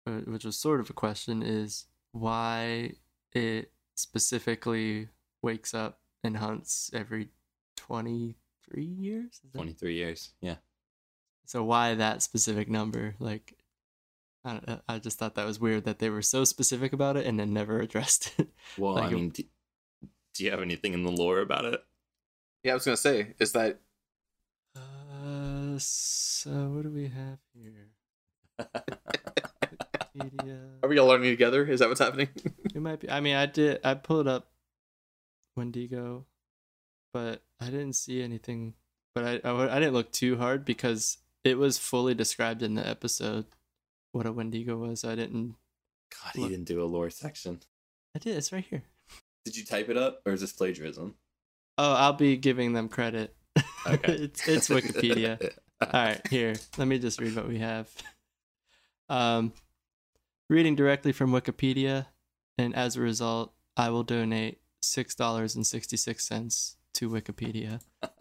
uh, 0.07 0.21
which 0.27 0.45
was 0.45 0.57
sort 0.57 0.81
of 0.81 0.89
a 0.91 0.95
question: 0.95 1.43
is 1.43 1.87
why 2.13 2.93
it 3.33 3.73
specifically 3.97 5.09
wakes 5.43 5.75
up 5.75 6.01
and 6.23 6.37
hunts 6.37 6.91
every 6.95 7.31
twenty 7.77 8.37
three 8.71 8.85
years. 8.85 9.41
That- 9.53 9.59
23 9.59 9.95
years. 9.95 10.33
Yeah. 10.41 10.57
So 11.47 11.63
why 11.63 11.95
that 11.95 12.23
specific 12.23 12.69
number? 12.71 13.15
Like, 13.19 13.55
I 14.45 14.53
don't 14.55 14.83
I 14.89 14.99
just 14.99 15.19
thought 15.19 15.35
that 15.37 15.47
was 15.47 15.61
weird 15.61 15.85
that 15.85 15.99
they 15.99 16.09
were 16.11 16.23
so 16.23 16.45
specific 16.45 16.93
about 16.93 17.17
it 17.17 17.27
and 17.27 17.39
then 17.39 17.53
never 17.53 17.81
addressed 17.81 18.33
it. 18.39 18.49
Well, 18.79 18.95
Like 18.95 19.13
I 19.13 19.15
mean, 19.15 19.29
do, 19.31 19.43
do 20.35 20.45
you 20.45 20.51
have 20.51 20.63
anything 20.63 20.93
in 20.95 21.03
the 21.03 21.11
lore 21.13 21.41
about 21.41 21.65
it? 21.67 21.83
yeah, 22.63 22.73
I 22.73 22.75
was 22.75 22.85
gonna 22.85 22.97
say 22.97 23.35
is 23.39 23.53
that 23.53 23.81
Uh, 24.77 25.79
so 25.79 26.51
what 26.75 26.83
do 26.83 26.91
we 26.91 27.09
have 27.09 27.39
here? 27.55 27.91
Wikipedia. 30.17 30.71
are 30.83 30.89
we 30.89 30.99
all 30.99 31.07
learning 31.09 31.31
together? 31.31 31.65
Is 31.67 31.81
that 31.81 31.89
what's 31.89 32.01
happening? 32.01 32.29
It 32.75 32.81
might 32.81 33.01
be. 33.01 33.11
I 33.11 33.21
mean, 33.21 33.37
I 33.37 33.47
did. 33.47 33.81
I 33.85 33.95
pulled 33.95 34.29
up 34.29 34.51
Wendigo, 35.57 36.27
but 37.15 37.43
I 37.61 37.67
didn't 37.67 37.95
see 37.95 38.23
anything. 38.23 38.75
But 39.15 39.25
I 39.45 39.51
I 39.51 39.79
didn't 39.79 39.95
look 39.95 40.13
too 40.13 40.37
hard 40.37 40.67
because 40.67 41.19
it 41.45 41.57
was 41.57 41.79
fully 41.79 42.15
described 42.15 42.63
in 42.63 42.75
the 42.75 42.87
episode 42.87 43.47
what 44.13 44.27
a 44.27 44.33
Wendigo 44.33 44.77
was. 44.77 45.05
I 45.05 45.15
didn't. 45.15 45.55
God, 46.11 46.33
he 46.35 46.41
Look. 46.43 46.51
didn't 46.51 46.67
do 46.67 46.83
a 46.83 46.85
lore 46.85 47.11
section. 47.11 47.61
I 48.15 48.19
did. 48.19 48.37
It's 48.37 48.53
right 48.53 48.65
here. 48.69 48.83
Did 49.45 49.57
you 49.57 49.65
type 49.65 49.89
it 49.89 49.97
up 49.97 50.21
or 50.27 50.33
is 50.33 50.41
this 50.41 50.53
plagiarism? 50.53 51.15
Oh, 51.79 51.93
I'll 51.93 52.13
be 52.13 52.37
giving 52.37 52.73
them 52.73 52.89
credit. 52.89 53.35
Okay. 53.87 54.13
it's 54.13 54.47
it's 54.49 54.69
Wikipedia. 54.69 55.51
All 55.81 55.89
right, 55.93 56.27
here. 56.29 56.55
Let 56.77 56.89
me 56.89 56.99
just 56.99 57.21
read 57.21 57.37
what 57.37 57.49
we 57.49 57.59
have. 57.59 57.91
Um, 59.09 59.53
reading 60.49 60.77
directly 60.77 61.13
from 61.13 61.31
Wikipedia, 61.31 62.07
and 62.57 62.75
as 62.75 62.97
a 62.97 63.01
result, 63.01 63.53
I 63.77 63.91
will 63.91 64.03
donate 64.03 64.61
six 64.83 65.15
dollars 65.15 65.55
and 65.55 65.67
sixty 65.67 65.97
six 65.97 66.27
cents 66.27 66.77
to 66.95 67.11
Wikipedia. 67.11 67.81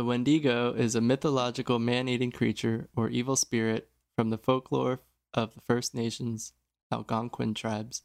The 0.00 0.04
Wendigo 0.04 0.72
is 0.72 0.94
a 0.94 1.00
mythological 1.02 1.78
man-eating 1.78 2.30
creature 2.30 2.88
or 2.96 3.10
evil 3.10 3.36
spirit 3.36 3.90
from 4.16 4.30
the 4.30 4.38
folklore 4.38 5.00
of 5.34 5.52
the 5.52 5.60
First 5.60 5.94
Nations 5.94 6.54
Algonquin 6.90 7.52
tribes, 7.52 8.02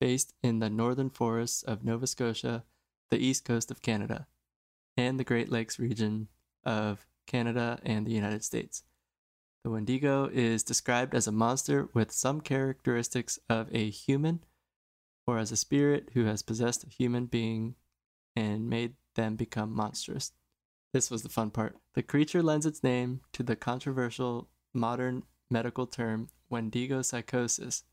based 0.00 0.32
in 0.42 0.60
the 0.60 0.70
northern 0.70 1.10
forests 1.10 1.62
of 1.62 1.84
Nova 1.84 2.06
Scotia, 2.06 2.64
the 3.10 3.18
east 3.18 3.44
coast 3.44 3.70
of 3.70 3.82
Canada, 3.82 4.26
and 4.96 5.20
the 5.20 5.24
Great 5.24 5.50
Lakes 5.50 5.78
region 5.78 6.28
of 6.64 7.06
Canada 7.26 7.78
and 7.82 8.06
the 8.06 8.12
United 8.12 8.42
States. 8.42 8.84
The 9.64 9.70
Wendigo 9.70 10.30
is 10.32 10.62
described 10.62 11.14
as 11.14 11.26
a 11.26 11.32
monster 11.32 11.90
with 11.92 12.10
some 12.10 12.40
characteristics 12.40 13.38
of 13.50 13.68
a 13.70 13.90
human 13.90 14.44
or 15.26 15.38
as 15.38 15.52
a 15.52 15.56
spirit 15.56 16.10
who 16.14 16.24
has 16.24 16.42
possessed 16.42 16.84
a 16.84 16.88
human 16.88 17.26
being 17.26 17.74
and 18.36 18.68
made 18.68 18.94
them 19.14 19.36
become 19.36 19.74
monstrous. 19.74 20.32
This 20.92 21.10
was 21.10 21.22
the 21.22 21.28
fun 21.28 21.50
part. 21.50 21.76
The 21.94 22.02
creature 22.02 22.42
lends 22.42 22.66
its 22.66 22.82
name 22.82 23.20
to 23.32 23.42
the 23.42 23.56
controversial 23.56 24.48
modern 24.72 25.24
medical 25.50 25.86
term 25.86 26.28
Wendigo 26.50 27.02
psychosis, 27.02 27.84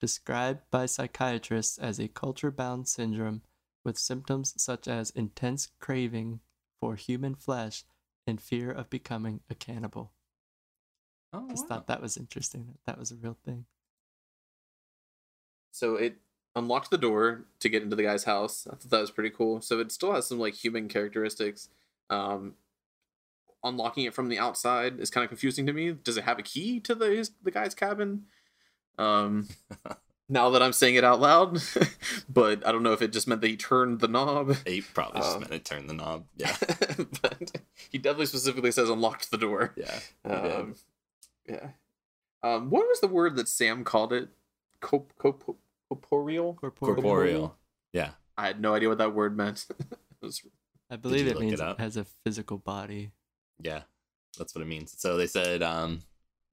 described 0.00 0.60
by 0.70 0.86
psychiatrists 0.86 1.78
as 1.78 1.98
a 1.98 2.08
culture 2.08 2.50
bound 2.50 2.88
syndrome 2.88 3.42
with 3.84 3.98
symptoms 3.98 4.54
such 4.56 4.88
as 4.88 5.10
intense 5.10 5.68
craving 5.80 6.40
for 6.80 6.96
human 6.96 7.34
flesh 7.34 7.84
and 8.26 8.40
fear 8.40 8.70
of 8.70 8.90
becoming 8.90 9.40
a 9.48 9.54
cannibal. 9.54 10.12
Oh, 11.32 11.46
I 11.46 11.50
just 11.50 11.64
wow. 11.64 11.76
thought 11.76 11.86
that 11.86 12.02
was 12.02 12.16
interesting. 12.16 12.66
That 12.66 12.84
that 12.86 12.98
was 12.98 13.10
a 13.10 13.16
real 13.16 13.36
thing. 13.44 13.66
so 15.76 15.96
it 15.96 16.16
unlocked 16.56 16.90
the 16.90 16.98
door 16.98 17.44
to 17.60 17.68
get 17.68 17.82
into 17.84 17.94
the 17.94 18.02
guy's 18.02 18.24
house. 18.24 18.66
I 18.66 18.74
thought 18.74 18.90
that 18.90 19.00
was 19.00 19.10
pretty 19.12 19.30
cool. 19.30 19.60
So 19.60 19.78
it 19.78 19.92
still 19.92 20.12
has 20.12 20.26
some 20.26 20.40
like 20.40 20.54
human 20.54 20.88
characteristics. 20.88 21.68
Um, 22.10 22.54
unlocking 23.62 24.04
it 24.04 24.14
from 24.14 24.28
the 24.28 24.38
outside 24.38 24.98
is 25.00 25.10
kind 25.10 25.22
of 25.24 25.28
confusing 25.28 25.66
to 25.66 25.72
me. 25.72 25.92
Does 25.92 26.16
it 26.16 26.24
have 26.24 26.38
a 26.38 26.42
key 26.42 26.80
to 26.80 26.94
the 26.94 27.06
his, 27.10 27.30
the 27.42 27.50
guy's 27.50 27.74
cabin? 27.74 28.24
Um, 28.98 29.48
now 30.28 30.50
that 30.50 30.62
I'm 30.62 30.72
saying 30.72 30.94
it 30.94 31.04
out 31.04 31.20
loud, 31.20 31.60
but 32.28 32.66
I 32.66 32.72
don't 32.72 32.82
know 32.82 32.92
if 32.92 33.02
it 33.02 33.12
just 33.12 33.28
meant 33.28 33.40
that 33.42 33.48
he 33.48 33.56
turned 33.56 34.00
the 34.00 34.08
knob. 34.08 34.56
He 34.66 34.80
probably 34.80 35.20
just 35.20 35.34
Um, 35.34 35.40
meant 35.40 35.52
to 35.52 35.58
turned 35.58 35.90
the 35.90 35.94
knob. 35.94 36.24
Yeah. 36.36 36.56
but 37.22 37.60
he 37.90 37.98
definitely 37.98 38.26
specifically 38.26 38.72
says 38.72 38.88
unlocked 38.88 39.30
the 39.30 39.38
door. 39.38 39.74
Yeah. 39.76 39.98
Um, 40.24 40.74
yeah. 41.48 41.68
Um, 42.42 42.70
what 42.70 42.86
was 42.86 43.00
the 43.00 43.08
word 43.08 43.36
that 43.36 43.48
Sam 43.48 43.82
called 43.84 44.12
it? 44.12 44.28
Cop- 44.80 45.12
cop- 45.18 45.56
corporeal. 45.88 46.54
Corporeal. 46.54 47.02
Corporeal. 47.02 47.56
Yeah. 47.92 48.10
I 48.36 48.46
had 48.46 48.60
no 48.60 48.74
idea 48.74 48.88
what 48.88 48.98
that 48.98 49.14
word 49.14 49.36
meant. 49.36 49.66
Was- 50.22 50.42
I 50.90 50.96
believe 50.96 51.26
it 51.26 51.34
look 51.34 51.42
it 51.42 51.46
means 51.46 51.60
it, 51.60 51.80
has 51.80 51.96
a 51.96 52.06
physical 52.24 52.58
body. 52.58 53.10
Yeah. 53.60 53.82
That's 54.38 54.54
what 54.54 54.62
it 54.62 54.68
means. 54.68 54.94
So 54.98 55.16
they 55.16 55.26
said 55.26 55.62
um, 55.62 56.02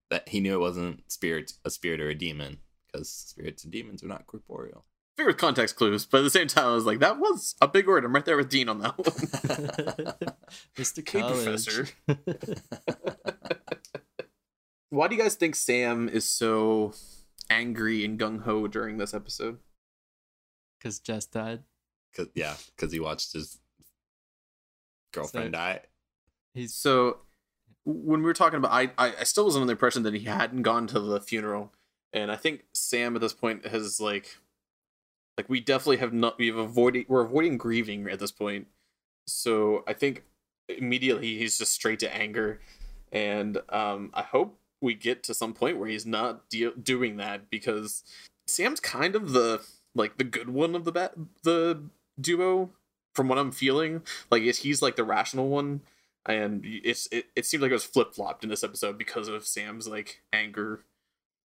that 0.09 0.29
he 0.29 0.39
knew 0.39 0.53
it 0.53 0.59
wasn't 0.59 1.11
spirit, 1.11 1.53
a 1.65 1.69
spirit 1.69 2.01
or 2.01 2.09
a 2.09 2.15
demon 2.15 2.59
because 2.93 3.09
spirits 3.09 3.63
and 3.63 3.71
demons 3.71 4.03
are 4.03 4.07
not 4.07 4.27
corporeal. 4.27 4.85
Fair 5.17 5.27
with 5.27 5.37
context 5.37 5.75
clues, 5.75 6.07
but 6.07 6.19
at 6.19 6.23
the 6.23 6.29
same 6.31 6.47
time, 6.47 6.65
I 6.65 6.73
was 6.73 6.85
like, 6.85 6.99
that 6.99 7.19
was 7.19 7.53
a 7.61 7.67
big 7.67 7.85
word. 7.85 8.03
I'm 8.03 8.15
right 8.15 8.25
there 8.25 8.37
with 8.37 8.49
Dean 8.49 8.67
on 8.67 8.79
that 8.79 8.97
one. 8.97 9.05
Mr. 10.75 11.05
K 11.05 11.21
Professor. 11.21 11.87
Why 14.89 15.07
do 15.07 15.15
you 15.15 15.21
guys 15.21 15.35
think 15.35 15.55
Sam 15.55 16.09
is 16.09 16.25
so 16.25 16.93
angry 17.49 18.03
and 18.05 18.19
gung 18.19 18.41
ho 18.43 18.67
during 18.67 18.97
this 18.97 19.13
episode? 19.13 19.59
Because 20.79 20.99
Jess 20.99 21.25
died. 21.25 21.63
Cause, 22.15 22.27
yeah, 22.35 22.55
because 22.75 22.91
he 22.91 22.99
watched 22.99 23.33
his 23.33 23.59
girlfriend 25.13 25.47
So- 25.47 25.51
die. 25.51 25.81
He's 26.53 26.73
So 26.75 27.17
when 27.83 28.19
we 28.21 28.25
were 28.25 28.33
talking 28.33 28.57
about, 28.57 28.71
I, 28.71 28.91
I 28.97 29.13
I 29.21 29.23
still 29.23 29.45
was 29.45 29.55
under 29.55 29.65
the 29.65 29.71
impression 29.71 30.03
that 30.03 30.13
he 30.13 30.23
hadn't 30.25 30.61
gone 30.61 30.85
to 30.87 30.99
the 30.99 31.19
funeral, 31.19 31.73
and 32.13 32.31
I 32.31 32.35
think 32.35 32.65
Sam 32.73 33.15
at 33.15 33.21
this 33.21 33.33
point 33.33 33.65
has 33.65 33.99
like, 33.99 34.37
like 35.37 35.49
we 35.49 35.59
definitely 35.59 35.97
have 35.97 36.13
not 36.13 36.37
we've 36.37 36.55
avoided 36.55 37.07
we're 37.09 37.25
avoiding 37.25 37.57
grieving 37.57 38.07
at 38.07 38.19
this 38.19 38.31
point. 38.31 38.67
So 39.27 39.83
I 39.87 39.93
think 39.93 40.23
immediately 40.69 41.37
he's 41.39 41.57
just 41.57 41.73
straight 41.73 41.99
to 41.99 42.15
anger, 42.15 42.61
and 43.11 43.57
um, 43.69 44.11
I 44.13 44.21
hope 44.21 44.59
we 44.83 44.93
get 44.93 45.23
to 45.23 45.33
some 45.33 45.53
point 45.53 45.79
where 45.79 45.87
he's 45.87 46.05
not 46.05 46.49
de- 46.49 46.75
doing 46.75 47.15
that 47.15 47.49
because 47.49 48.03
Sam's 48.45 48.81
kind 48.81 49.15
of 49.15 49.31
the 49.31 49.65
like 49.95 50.17
the 50.17 50.25
good 50.25 50.49
one 50.49 50.75
of 50.75 50.83
the 50.83 50.91
ba- 50.91 51.13
the 51.43 51.83
duo 52.19 52.69
from 53.15 53.29
what 53.29 53.37
I'm 53.37 53.53
feeling. 53.53 54.01
Like 54.29 54.43
he's 54.43 54.81
like 54.81 54.97
the 54.97 55.05
rational 55.05 55.47
one, 55.47 55.81
and 56.25 56.61
it's 56.65 57.07
it, 57.13 57.27
it 57.33 57.45
seems 57.45 57.61
like 57.61 57.71
it 57.71 57.75
was 57.75 57.85
flip 57.85 58.13
flopped 58.13 58.43
in 58.43 58.49
this 58.49 58.63
episode 58.63 58.97
because 58.97 59.29
of 59.29 59.47
Sam's 59.47 59.87
like 59.87 60.21
anger. 60.33 60.81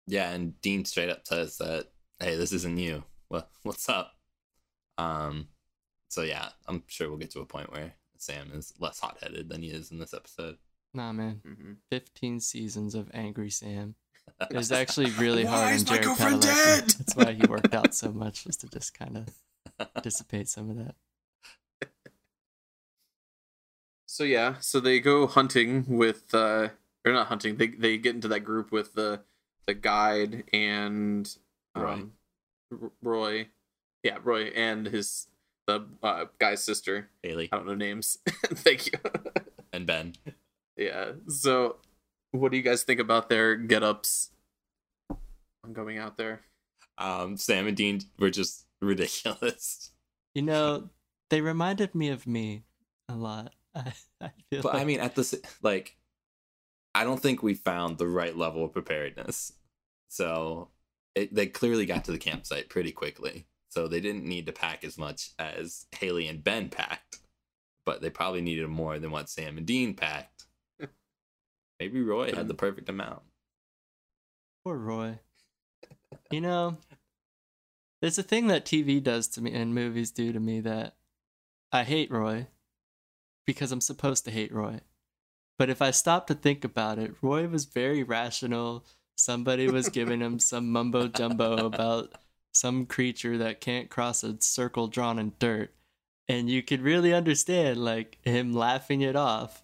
Yeah, 0.07 0.31
and 0.31 0.59
Dean 0.61 0.85
straight 0.85 1.11
up 1.11 1.27
says 1.27 1.59
that, 1.59 1.89
"Hey, 2.21 2.37
this 2.37 2.53
isn't 2.53 2.79
you. 2.79 3.03
What 3.27 3.51
what's 3.65 3.89
up?" 3.89 4.13
Um, 4.99 5.49
so 6.09 6.23
yeah, 6.23 6.51
I'm 6.69 6.85
sure 6.87 7.09
we'll 7.09 7.19
get 7.19 7.33
to 7.33 7.41
a 7.41 7.47
point 7.47 7.73
where 7.73 7.95
Sam 8.19 8.53
is 8.55 8.73
less 8.79 9.01
hot 9.01 9.19
headed 9.21 9.49
than 9.49 9.63
he 9.63 9.71
is 9.71 9.91
in 9.91 9.99
this 9.99 10.15
episode. 10.15 10.59
Nah, 10.97 11.13
man. 11.13 11.43
Mm-hmm. 11.47 11.73
15 11.91 12.41
seasons 12.41 12.95
of 12.95 13.11
Angry 13.13 13.51
Sam. 13.51 13.95
It 14.51 14.57
was 14.57 14.73
actually 14.73 15.11
really 15.13 15.45
Why 15.45 15.51
hard 15.51 15.69
on 15.69 15.73
is 15.75 15.85
my 15.87 15.91
Jared 15.99 16.05
girlfriend 16.05 16.43
Padalecki. 16.43 16.77
dead? 16.77 16.85
That's 16.99 17.15
why 17.17 17.33
he 17.35 17.47
worked 17.47 17.75
out 17.75 17.95
so 17.95 18.11
much, 18.11 18.45
was 18.45 18.57
to 18.59 18.69
just 18.69 18.93
kind 18.99 19.17
of 19.19 19.29
dissipate 20.03 20.49
some 20.49 20.69
of 20.71 20.77
that. 20.79 20.95
So 24.07 24.25
yeah, 24.25 24.55
so 24.61 24.81
they 24.81 24.99
go 25.01 25.27
hunting 25.27 25.85
with 25.87 26.35
uh 26.35 26.69
or 27.05 27.13
not 27.13 27.29
hunting, 27.29 27.57
they 27.57 27.69
they 27.69 27.99
get 27.99 28.15
into 28.15 28.29
that 28.29 28.41
group 28.41 28.73
with 28.73 28.95
the 28.95 29.21
the 29.67 29.75
guide 29.75 30.45
and 30.53 31.33
um 31.75 32.13
R- 32.73 32.91
Roy. 33.03 33.49
Yeah, 34.03 34.19
Roy 34.23 34.45
and 34.47 34.87
his 34.87 35.29
the 35.67 35.87
uh, 36.03 36.27
guy's 36.39 36.63
sister. 36.65 37.09
Haley 37.23 37.49
I 37.53 37.57
don't 37.57 37.67
know 37.67 37.75
names. 37.75 38.19
Thank 38.27 38.87
you. 38.87 38.93
and 39.73 39.87
Ben. 39.87 40.15
Yeah. 40.77 41.13
So 41.29 41.77
what 42.33 42.51
do 42.51 42.57
you 42.59 42.63
guys 42.63 42.83
think 42.83 43.01
about 43.01 43.29
their 43.29 43.57
get-ups? 43.57 44.31
I'm 45.65 45.73
going 45.73 45.99
out 45.99 46.17
there? 46.17 46.41
Um, 46.99 47.37
Sam 47.37 47.67
and 47.67 47.77
Dean 47.77 48.01
were 48.19 48.31
just 48.31 48.67
ridiculous. 48.81 49.91
You 50.35 50.43
know, 50.43 50.91
they 51.31 51.41
reminded 51.41 51.95
me 51.95 52.11
of 52.11 52.27
me 52.27 52.65
a 53.09 53.15
lot. 53.15 53.53
I, 53.75 53.93
I 54.21 54.31
feel 54.51 54.63
But 54.63 54.75
like 54.75 54.83
I 54.83 54.85
mean, 54.85 55.01
at 55.01 55.15
this, 55.15 55.35
like, 55.63 55.97
I 56.95 57.05
don't 57.05 57.21
think 57.21 57.43
we 57.43 57.55
found 57.55 57.99
the 57.99 58.09
right 58.09 58.37
level 58.37 58.65
of 58.65 58.73
preparedness. 58.73 59.53
So 60.09 60.69
it, 61.15 61.35
they 61.35 61.47
clearly 61.47 61.85
got 61.87 62.05
to 62.05 62.13
the 62.13 62.19
campsite 62.19 62.69
pretty 62.69 62.93
quickly. 62.93 63.47
So 63.69 63.89
they 63.89 64.01
didn't 64.01 64.25
need 64.25 64.47
to 64.47 64.53
pack 64.53 64.85
as 64.85 64.97
much 64.97 65.31
as 65.39 65.87
Haley 65.95 66.29
and 66.29 66.43
Ben 66.43 66.71
packed, 66.71 67.19
but 67.85 68.01
they 68.01 68.09
probably 68.09 68.41
needed 68.41 68.69
more 68.69 68.99
than 68.99 69.11
what 69.11 69.29
Sam 69.29 69.59
and 69.59 69.67
Dean 69.67 69.93
packed. 69.95 70.46
Maybe 71.79 72.01
Roy 72.01 72.35
had 72.35 72.49
the 72.49 72.55
mm. 72.55 72.59
perfect 72.59 72.89
amount. 72.89 73.23
Poor 74.65 74.77
Roy. 74.77 75.19
You 76.31 76.41
know, 76.41 76.79
there's 78.01 78.19
a 78.19 78.23
thing 78.23 78.49
that 78.49 78.65
TV 78.65 79.03
does 79.03 79.29
to 79.29 79.41
me 79.41 79.53
and 79.53 79.75
movies 79.75 80.11
do 80.11 80.33
to 80.33 80.41
me 80.41 80.61
that 80.61 80.97
I 81.73 81.85
hate 81.85 82.11
Roy 82.11 82.47
because 83.47 83.73
I'm 83.73 83.81
supposed 83.81 84.25
to 84.25 84.31
hate 84.31 84.53
Roy. 84.53 84.81
But 85.59 85.71
if 85.71 85.81
I 85.81 85.91
stop 85.91 86.27
to 86.27 86.35
think 86.35 86.65
about 86.65 86.99
it, 86.99 87.15
Roy 87.23 87.49
was 87.49 87.65
very 87.65 88.03
rational. 88.03 88.85
Somebody 89.17 89.71
was 89.71 89.89
giving 89.89 90.21
him 90.21 90.39
some 90.41 90.71
mumbo 90.71 91.09
jumbo 91.09 91.67
about 91.67 92.13
some 92.53 92.87
creature 92.87 93.39
that 93.39 93.61
can't 93.61 93.91
cross 93.91 94.23
a 94.25 94.41
circle 94.41 94.89
drawn 94.89 95.19
in 95.19 95.33
dirt. 95.39 95.73
And 96.29 96.51
you 96.51 96.63
could 96.63 96.83
really 96.83 97.15
understand 97.15 97.83
like 97.83 98.19
him 98.23 98.53
laughing 98.53 99.01
it 99.01 99.17
off. 99.17 99.63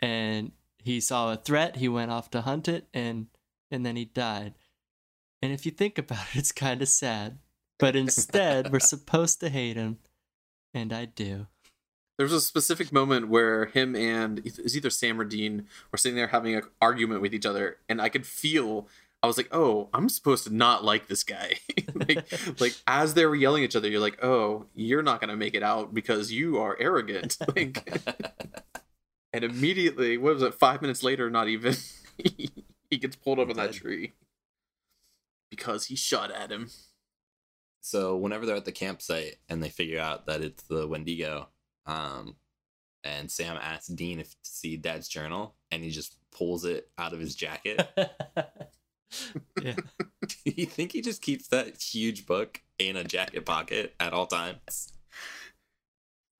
And 0.00 0.52
he 0.82 1.00
saw 1.00 1.32
a 1.32 1.36
threat, 1.36 1.76
he 1.76 1.88
went 1.88 2.10
off 2.10 2.30
to 2.30 2.42
hunt 2.42 2.68
it 2.68 2.86
and 2.92 3.26
and 3.70 3.86
then 3.86 3.96
he 3.96 4.04
died. 4.04 4.54
And 5.42 5.52
if 5.52 5.64
you 5.64 5.72
think 5.72 5.98
about 5.98 6.26
it, 6.34 6.34
it's 6.38 6.52
kind 6.52 6.82
of 6.82 6.88
sad. 6.88 7.38
But 7.78 7.96
instead, 7.96 8.72
we're 8.72 8.80
supposed 8.80 9.40
to 9.40 9.48
hate 9.48 9.76
him. 9.76 9.98
And 10.74 10.92
I 10.92 11.06
do. 11.06 11.46
There 12.18 12.24
was 12.24 12.32
a 12.32 12.40
specific 12.40 12.92
moment 12.92 13.28
where 13.28 13.66
him 13.66 13.96
and 13.96 14.40
is 14.44 14.76
either 14.76 14.90
Sam 14.90 15.18
or 15.18 15.24
Dean 15.24 15.66
were 15.90 15.96
sitting 15.96 16.16
there 16.16 16.26
having 16.26 16.54
an 16.54 16.64
argument 16.80 17.22
with 17.22 17.32
each 17.32 17.46
other, 17.46 17.78
and 17.88 18.00
I 18.00 18.10
could 18.10 18.26
feel 18.26 18.88
I 19.22 19.26
was 19.26 19.38
like, 19.38 19.48
"Oh, 19.52 19.88
I'm 19.94 20.10
supposed 20.10 20.44
to 20.44 20.54
not 20.54 20.84
like 20.84 21.08
this 21.08 21.24
guy." 21.24 21.54
like, 21.94 22.60
like 22.60 22.74
as 22.86 23.14
they 23.14 23.24
were 23.24 23.34
yelling 23.34 23.64
at 23.64 23.70
each 23.70 23.76
other, 23.76 23.88
you're 23.88 24.00
like, 24.02 24.22
"Oh, 24.22 24.66
you're 24.74 25.02
not 25.02 25.22
gonna 25.22 25.34
make 25.34 25.54
it 25.54 25.62
out 25.62 25.94
because 25.94 26.30
you 26.30 26.58
are 26.58 26.76
arrogant." 26.78 27.38
like, 27.56 27.88
and 29.32 29.44
immediately, 29.44 30.18
what 30.18 30.34
was 30.34 30.42
it? 30.42 30.54
Five 30.54 30.82
minutes 30.82 31.02
later, 31.02 31.30
not 31.30 31.48
even 31.48 31.76
he 32.90 32.98
gets 32.98 33.16
pulled 33.16 33.38
up 33.38 33.50
in 33.50 33.56
that 33.56 33.72
tree 33.72 34.12
because 35.50 35.86
he 35.86 35.96
shot 35.96 36.30
at 36.30 36.50
him. 36.50 36.70
So 37.82 38.16
whenever 38.16 38.44
they're 38.44 38.56
at 38.56 38.64
the 38.64 38.72
campsite 38.72 39.36
and 39.48 39.62
they 39.62 39.70
figure 39.70 40.00
out 40.00 40.26
that 40.26 40.42
it's 40.42 40.62
the 40.64 40.86
Wendigo, 40.86 41.48
um, 41.86 42.36
and 43.02 43.30
Sam 43.30 43.56
asks 43.60 43.88
Dean 43.88 44.20
if 44.20 44.30
to 44.30 44.50
see 44.50 44.76
Dad's 44.76 45.08
journal, 45.08 45.54
and 45.70 45.82
he 45.82 45.90
just 45.90 46.16
pulls 46.30 46.64
it 46.64 46.90
out 46.98 47.12
of 47.12 47.20
his 47.20 47.34
jacket. 47.34 47.88
yeah. 49.62 49.74
Do 50.26 50.36
you 50.44 50.66
think 50.66 50.92
he 50.92 51.00
just 51.00 51.22
keeps 51.22 51.48
that 51.48 51.80
huge 51.80 52.26
book 52.26 52.62
in 52.78 52.96
a 52.96 53.04
jacket 53.04 53.46
pocket 53.46 53.94
at 53.98 54.12
all 54.12 54.26
times? 54.26 54.92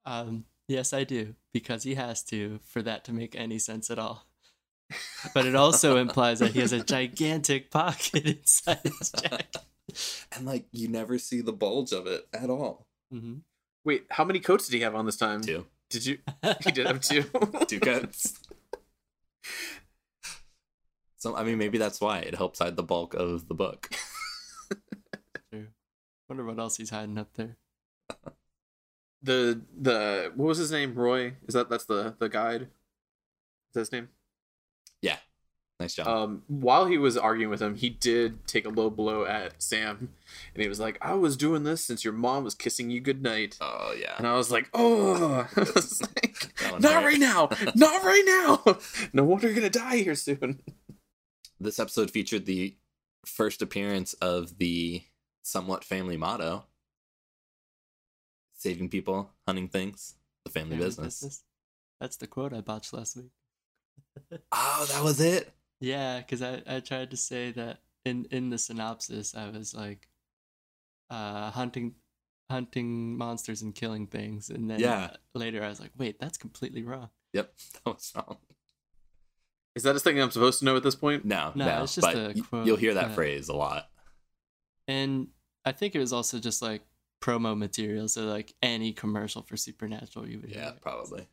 Um, 0.04 0.44
yes, 0.70 0.92
I 0.92 1.04
do, 1.04 1.34
because 1.52 1.82
he 1.82 1.94
has 1.96 2.22
to 2.24 2.60
for 2.64 2.82
that 2.82 3.04
to 3.04 3.12
make 3.12 3.34
any 3.36 3.58
sense 3.58 3.90
at 3.90 3.98
all. 3.98 4.26
But 5.34 5.46
it 5.46 5.54
also 5.54 5.96
implies 5.96 6.40
that 6.40 6.52
he 6.52 6.60
has 6.60 6.72
a 6.72 6.82
gigantic 6.84 7.70
pocket 7.70 8.24
inside 8.26 8.80
his 8.82 9.12
jacket. 9.12 9.56
And 10.32 10.46
like 10.46 10.66
you 10.72 10.88
never 10.88 11.18
see 11.18 11.40
the 11.40 11.52
bulge 11.52 11.92
of 11.92 12.06
it 12.06 12.26
at 12.32 12.50
all. 12.50 12.86
hmm 13.10 13.38
Wait, 13.84 14.04
how 14.10 14.24
many 14.24 14.40
coats 14.40 14.68
did 14.68 14.76
he 14.76 14.82
have 14.82 14.94
on 14.94 15.06
this 15.06 15.16
time? 15.16 15.40
Two, 15.40 15.66
Did 15.88 16.04
you? 16.04 16.18
He 16.62 16.70
did 16.70 16.86
have 16.86 17.00
two. 17.00 17.22
two 17.66 17.80
coats. 17.80 18.38
So 21.16 21.34
I 21.34 21.44
mean, 21.44 21.58
maybe 21.58 21.78
that's 21.78 22.00
why 22.00 22.18
it 22.18 22.34
helps 22.34 22.58
hide 22.58 22.76
the 22.76 22.82
bulk 22.82 23.14
of 23.14 23.48
the 23.48 23.54
book. 23.54 23.90
True. 25.50 25.68
Wonder 26.28 26.44
what 26.44 26.58
else 26.58 26.76
he's 26.76 26.90
hiding 26.90 27.18
up 27.18 27.32
there. 27.34 27.56
The 29.22 29.60
the 29.78 30.32
what 30.34 30.46
was 30.46 30.58
his 30.58 30.72
name? 30.72 30.94
Roy? 30.94 31.34
Is 31.46 31.54
that 31.54 31.68
that's 31.68 31.84
the 31.84 32.14
the 32.18 32.28
guide? 32.28 32.62
Is 32.62 33.74
that 33.74 33.80
his 33.80 33.92
name? 33.92 34.08
Yeah, 35.02 35.16
nice 35.78 35.94
job. 35.94 36.06
Um, 36.08 36.42
while 36.48 36.86
he 36.86 36.98
was 36.98 37.16
arguing 37.16 37.50
with 37.50 37.60
him, 37.62 37.74
he 37.76 37.88
did 37.90 38.46
take 38.46 38.66
a 38.66 38.70
low 38.70 38.90
blow 38.90 39.24
at 39.24 39.62
Sam, 39.62 40.10
and 40.54 40.62
he 40.62 40.68
was 40.68 40.80
like, 40.80 40.98
"I 41.00 41.14
was 41.14 41.36
doing 41.36 41.64
this 41.64 41.84
since 41.84 42.02
your 42.04 42.12
mom 42.12 42.44
was 42.44 42.54
kissing 42.54 42.90
you 42.90 43.00
goodnight." 43.00 43.56
oh 43.60 43.94
yeah, 43.98 44.14
And 44.18 44.26
I 44.26 44.34
was 44.34 44.50
like, 44.50 44.68
"Oh, 44.74 45.46
was 45.56 46.00
like, 46.02 46.52
not 46.80 46.92
hurt. 46.94 47.04
right 47.04 47.20
now, 47.20 47.48
not 47.74 48.02
right 48.02 48.24
now. 48.26 48.76
No 49.12 49.24
wonder 49.24 49.46
you're 49.46 49.54
gonna 49.56 49.70
die 49.70 49.98
here 49.98 50.14
soon." 50.14 50.60
this 51.62 51.78
episode 51.78 52.10
featured 52.10 52.46
the 52.46 52.74
first 53.26 53.60
appearance 53.60 54.14
of 54.14 54.56
the 54.56 55.02
somewhat 55.42 55.84
family 55.84 56.16
motto 56.16 56.64
saving 58.60 58.88
people 58.90 59.30
hunting 59.46 59.68
things 59.68 60.16
the 60.44 60.50
family, 60.50 60.76
Family 60.76 60.86
business. 60.86 61.44
That's 62.00 62.16
the 62.16 62.26
quote 62.26 62.52
I 62.52 62.60
botched 62.60 62.92
last 62.92 63.16
week. 63.16 63.30
oh 64.52 64.86
that 64.92 65.02
was 65.02 65.20
it 65.20 65.52
Yeah, 65.80 66.18
because 66.18 66.42
I, 66.42 66.62
I 66.66 66.80
tried 66.80 67.10
to 67.10 67.16
say 67.16 67.50
that 67.52 67.78
in, 68.04 68.26
in 68.30 68.50
the 68.50 68.58
synopsis, 68.58 69.34
I 69.34 69.48
was 69.50 69.74
like, 69.74 70.08
uh, 71.10 71.50
hunting 71.50 71.94
hunting 72.50 73.16
monsters 73.16 73.62
and 73.62 73.74
killing 73.74 74.06
things, 74.06 74.50
and 74.50 74.68
then 74.70 74.80
Yeah. 74.80 75.10
later 75.34 75.62
I 75.62 75.68
was 75.68 75.78
like, 75.80 75.92
wait, 75.96 76.18
that's 76.18 76.36
completely 76.38 76.82
wrong. 76.82 77.10
yep 77.32 77.54
that 77.84 77.90
was 77.94 78.12
wrong 78.16 78.36
Is 79.76 79.82
that 79.84 79.96
a 79.96 80.00
thing 80.00 80.20
I'm 80.20 80.30
supposed 80.30 80.58
to 80.60 80.64
know 80.64 80.76
at 80.76 80.82
this 80.82 80.94
point? 80.96 81.24
no 81.24 81.52
No, 81.54 81.64
no, 81.66 81.82
it's 81.84 81.94
just 81.94 82.06
but 82.06 82.16
a 82.16 82.32
y- 82.36 82.42
quote 82.48 82.66
you'll 82.66 82.76
hear 82.76 82.94
that 82.94 83.08
that- 83.08 83.14
phrase 83.14 83.48
a 83.48 83.54
lot 83.56 83.88
And 84.88 85.28
I 85.64 85.72
think 85.72 85.94
it 85.94 85.98
was 85.98 86.12
also 86.12 86.38
just 86.38 86.60
like 86.62 86.82
promo 87.20 87.56
material, 87.56 88.08
so 88.08 88.22
like 88.22 88.54
any 88.62 88.92
commercial 88.92 89.42
for 89.42 89.56
Supernatural, 89.56 90.28
you 90.28 90.40
would 90.40 90.50
yeah 90.50 90.72
probably. 90.80 91.26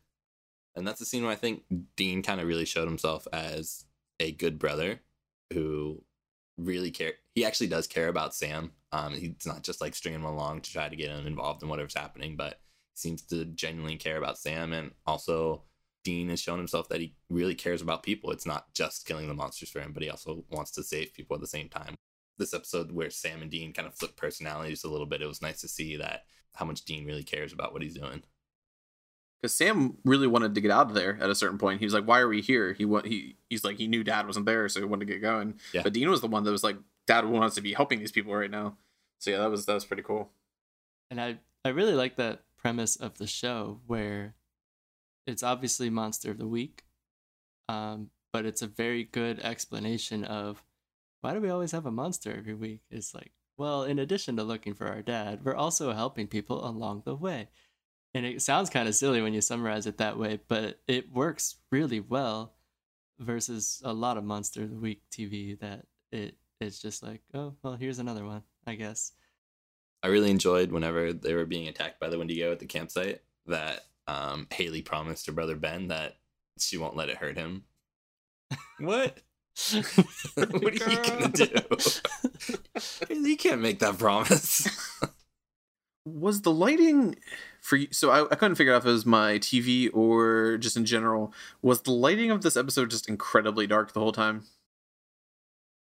And 0.76 0.86
that's 0.86 1.00
the 1.00 1.06
scene 1.06 1.24
where 1.24 1.32
i 1.32 1.36
think 1.36 1.64
dean 1.96 2.22
kind 2.22 2.40
of 2.40 2.46
really 2.46 2.64
showed 2.64 2.86
himself 2.86 3.26
as 3.32 3.84
a 4.20 4.32
good 4.32 4.58
brother 4.58 5.00
who 5.52 6.02
really 6.56 6.90
care 6.90 7.14
he 7.34 7.44
actually 7.44 7.66
does 7.66 7.86
care 7.86 8.08
about 8.08 8.34
sam. 8.34 8.72
Um 8.92 9.14
he's 9.14 9.46
not 9.46 9.62
just 9.62 9.80
like 9.80 9.94
stringing 9.94 10.20
him 10.20 10.26
along 10.26 10.62
to 10.62 10.72
try 10.72 10.88
to 10.88 10.96
get 10.96 11.10
him 11.10 11.26
involved 11.26 11.62
in 11.62 11.68
whatever's 11.68 11.96
happening 11.96 12.36
but 12.36 12.60
seems 12.94 13.22
to 13.22 13.44
genuinely 13.44 13.96
care 13.96 14.18
about 14.18 14.38
sam. 14.38 14.72
And 14.72 14.92
also 15.06 15.62
dean 16.04 16.28
has 16.28 16.40
shown 16.40 16.58
himself 16.58 16.88
that 16.88 17.00
he 17.00 17.14
really 17.28 17.54
cares 17.54 17.82
about 17.82 18.02
people. 18.02 18.30
It's 18.30 18.46
not 18.46 18.72
just 18.72 19.06
killing 19.06 19.28
the 19.28 19.34
monsters 19.34 19.70
for 19.70 19.80
him 19.80 19.92
but 19.92 20.02
he 20.02 20.10
also 20.10 20.44
wants 20.50 20.70
to 20.72 20.82
save 20.82 21.14
people 21.14 21.34
at 21.34 21.40
the 21.40 21.46
same 21.46 21.68
time 21.68 21.96
this 22.38 22.54
episode 22.54 22.92
where 22.92 23.10
sam 23.10 23.42
and 23.42 23.50
dean 23.50 23.72
kind 23.72 23.86
of 23.86 23.94
flip 23.94 24.16
personalities 24.16 24.84
a 24.84 24.88
little 24.88 25.06
bit 25.06 25.22
it 25.22 25.28
was 25.28 25.42
nice 25.42 25.60
to 25.60 25.68
see 25.68 25.96
that 25.96 26.24
how 26.54 26.64
much 26.64 26.84
dean 26.84 27.04
really 27.04 27.22
cares 27.22 27.52
about 27.52 27.72
what 27.72 27.82
he's 27.82 27.94
doing 27.94 28.22
because 29.40 29.54
Sam 29.54 29.96
really 30.04 30.26
wanted 30.26 30.54
to 30.54 30.60
get 30.60 30.70
out 30.70 30.88
of 30.88 30.94
there 30.94 31.16
at 31.20 31.30
a 31.30 31.34
certain 31.34 31.58
point. 31.58 31.78
He 31.78 31.86
was 31.86 31.94
like, 31.94 32.06
"Why 32.06 32.18
are 32.20 32.28
we 32.28 32.40
here?" 32.40 32.72
He 32.72 32.84
wa- 32.84 33.02
he 33.04 33.36
he's 33.48 33.64
like 33.64 33.76
he 33.76 33.86
knew 33.86 34.02
Dad 34.02 34.26
wasn't 34.26 34.46
there, 34.46 34.68
so 34.68 34.80
he 34.80 34.86
wanted 34.86 35.06
to 35.06 35.12
get 35.12 35.22
going. 35.22 35.54
Yeah. 35.72 35.82
But 35.82 35.92
Dean 35.92 36.10
was 36.10 36.20
the 36.20 36.26
one 36.26 36.42
that 36.44 36.50
was 36.50 36.64
like, 36.64 36.76
"Dad 37.06 37.24
wants 37.24 37.54
to 37.54 37.60
be 37.60 37.72
helping 37.72 38.00
these 38.00 38.12
people 38.12 38.34
right 38.34 38.50
now." 38.50 38.76
So 39.18 39.30
yeah, 39.30 39.38
that 39.38 39.50
was 39.50 39.66
that 39.66 39.74
was 39.74 39.84
pretty 39.84 40.02
cool. 40.02 40.30
And 41.10 41.20
I, 41.20 41.38
I 41.64 41.70
really 41.70 41.94
like 41.94 42.16
that 42.16 42.42
premise 42.56 42.96
of 42.96 43.18
the 43.18 43.26
show 43.26 43.80
where 43.86 44.34
it's 45.26 45.42
obviously 45.42 45.90
monster 45.90 46.30
of 46.30 46.38
the 46.38 46.46
week, 46.46 46.84
um, 47.68 48.10
but 48.32 48.44
it's 48.44 48.62
a 48.62 48.66
very 48.66 49.04
good 49.04 49.40
explanation 49.40 50.24
of 50.24 50.62
why 51.20 51.34
do 51.34 51.40
we 51.40 51.50
always 51.50 51.72
have 51.72 51.86
a 51.86 51.90
monster 51.90 52.34
every 52.36 52.54
week? 52.54 52.80
It's 52.90 53.14
like, 53.14 53.32
well, 53.56 53.84
in 53.84 53.98
addition 53.98 54.36
to 54.36 54.44
looking 54.44 54.74
for 54.74 54.86
our 54.86 55.02
dad, 55.02 55.40
we're 55.44 55.54
also 55.54 55.92
helping 55.92 56.28
people 56.28 56.66
along 56.66 57.02
the 57.04 57.14
way. 57.14 57.48
And 58.14 58.24
it 58.24 58.40
sounds 58.40 58.70
kind 58.70 58.88
of 58.88 58.94
silly 58.94 59.20
when 59.20 59.34
you 59.34 59.40
summarize 59.40 59.86
it 59.86 59.98
that 59.98 60.18
way, 60.18 60.40
but 60.48 60.80
it 60.86 61.12
works 61.12 61.56
really 61.70 62.00
well 62.00 62.54
versus 63.18 63.82
a 63.84 63.92
lot 63.92 64.16
of 64.16 64.24
monster 64.24 64.62
of 64.62 64.70
the 64.70 64.78
week 64.78 65.02
TV 65.10 65.58
that 65.60 65.86
it 66.12 66.36
it's 66.60 66.80
just 66.80 67.02
like, 67.02 67.20
oh, 67.34 67.54
well, 67.62 67.76
here's 67.76 68.00
another 68.00 68.24
one, 68.24 68.42
I 68.66 68.74
guess. 68.74 69.12
I 70.02 70.08
really 70.08 70.30
enjoyed 70.30 70.72
whenever 70.72 71.12
they 71.12 71.34
were 71.34 71.46
being 71.46 71.68
attacked 71.68 72.00
by 72.00 72.08
the 72.08 72.18
Wendigo 72.18 72.50
at 72.50 72.58
the 72.58 72.66
campsite 72.66 73.22
that 73.46 73.84
um, 74.06 74.46
Haley 74.50 74.82
promised 74.82 75.26
her 75.26 75.32
brother 75.32 75.56
Ben 75.56 75.88
that 75.88 76.16
she 76.58 76.76
won't 76.76 76.96
let 76.96 77.10
it 77.10 77.18
hurt 77.18 77.36
him. 77.36 77.64
What? 78.80 79.18
What 80.34 80.80
are 80.80 80.90
you 80.90 81.02
gonna 81.02 81.28
do? 81.28 81.46
You 83.10 83.36
can't 83.36 83.60
make 83.60 83.80
that 83.80 83.98
promise. 83.98 84.68
Was 86.04 86.42
the 86.42 86.52
lighting 86.52 87.16
for 87.60 87.76
you? 87.76 87.88
So 87.90 88.10
I, 88.10 88.22
I 88.30 88.34
couldn't 88.34 88.54
figure 88.54 88.72
out 88.72 88.82
if 88.82 88.86
it 88.86 88.92
was 88.92 89.04
my 89.04 89.34
TV 89.38 89.90
or 89.92 90.56
just 90.58 90.76
in 90.76 90.84
general. 90.86 91.32
Was 91.60 91.82
the 91.82 91.90
lighting 91.90 92.30
of 92.30 92.42
this 92.42 92.56
episode 92.56 92.90
just 92.90 93.08
incredibly 93.08 93.66
dark 93.66 93.92
the 93.92 94.00
whole 94.00 94.12
time? 94.12 94.44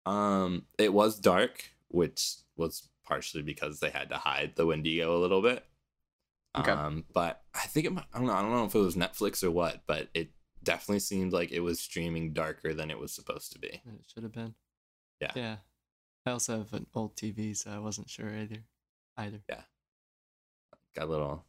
um, 0.06 0.62
it 0.78 0.92
was 0.92 1.18
dark, 1.18 1.64
which 1.88 2.36
was 2.56 2.88
partially 3.04 3.42
because 3.42 3.80
they 3.80 3.90
had 3.90 4.08
to 4.08 4.16
hide 4.16 4.52
the 4.54 4.64
Wendigo 4.64 5.16
a 5.16 5.20
little 5.20 5.42
bit. 5.42 5.64
Okay. 6.56 6.70
Um, 6.70 7.04
but 7.12 7.42
I 7.54 7.66
think 7.66 7.86
it, 7.86 7.92
I 7.92 8.18
don't 8.18 8.28
know. 8.28 8.32
I 8.32 8.40
don't 8.40 8.52
know 8.52 8.64
if 8.64 8.74
it 8.74 8.78
was 8.78 8.96
Netflix 8.96 9.44
or 9.44 9.50
what, 9.50 9.82
but 9.86 10.08
it 10.14 10.30
definitely 10.66 10.98
seemed 11.00 11.32
like 11.32 11.50
it 11.50 11.60
was 11.60 11.80
streaming 11.80 12.34
darker 12.34 12.74
than 12.74 12.90
it 12.90 12.98
was 12.98 13.12
supposed 13.12 13.52
to 13.52 13.58
be. 13.58 13.68
It 13.68 13.82
should 14.12 14.24
have 14.24 14.32
been. 14.32 14.54
Yeah. 15.20 15.32
Yeah. 15.34 15.56
I 16.26 16.32
also 16.32 16.58
have 16.58 16.72
an 16.74 16.86
old 16.94 17.16
TV, 17.16 17.56
so 17.56 17.70
I 17.70 17.78
wasn't 17.78 18.10
sure 18.10 18.28
either. 18.28 18.58
Either. 19.16 19.40
Yeah. 19.48 19.62
Got 20.94 21.04
a 21.06 21.10
little 21.10 21.44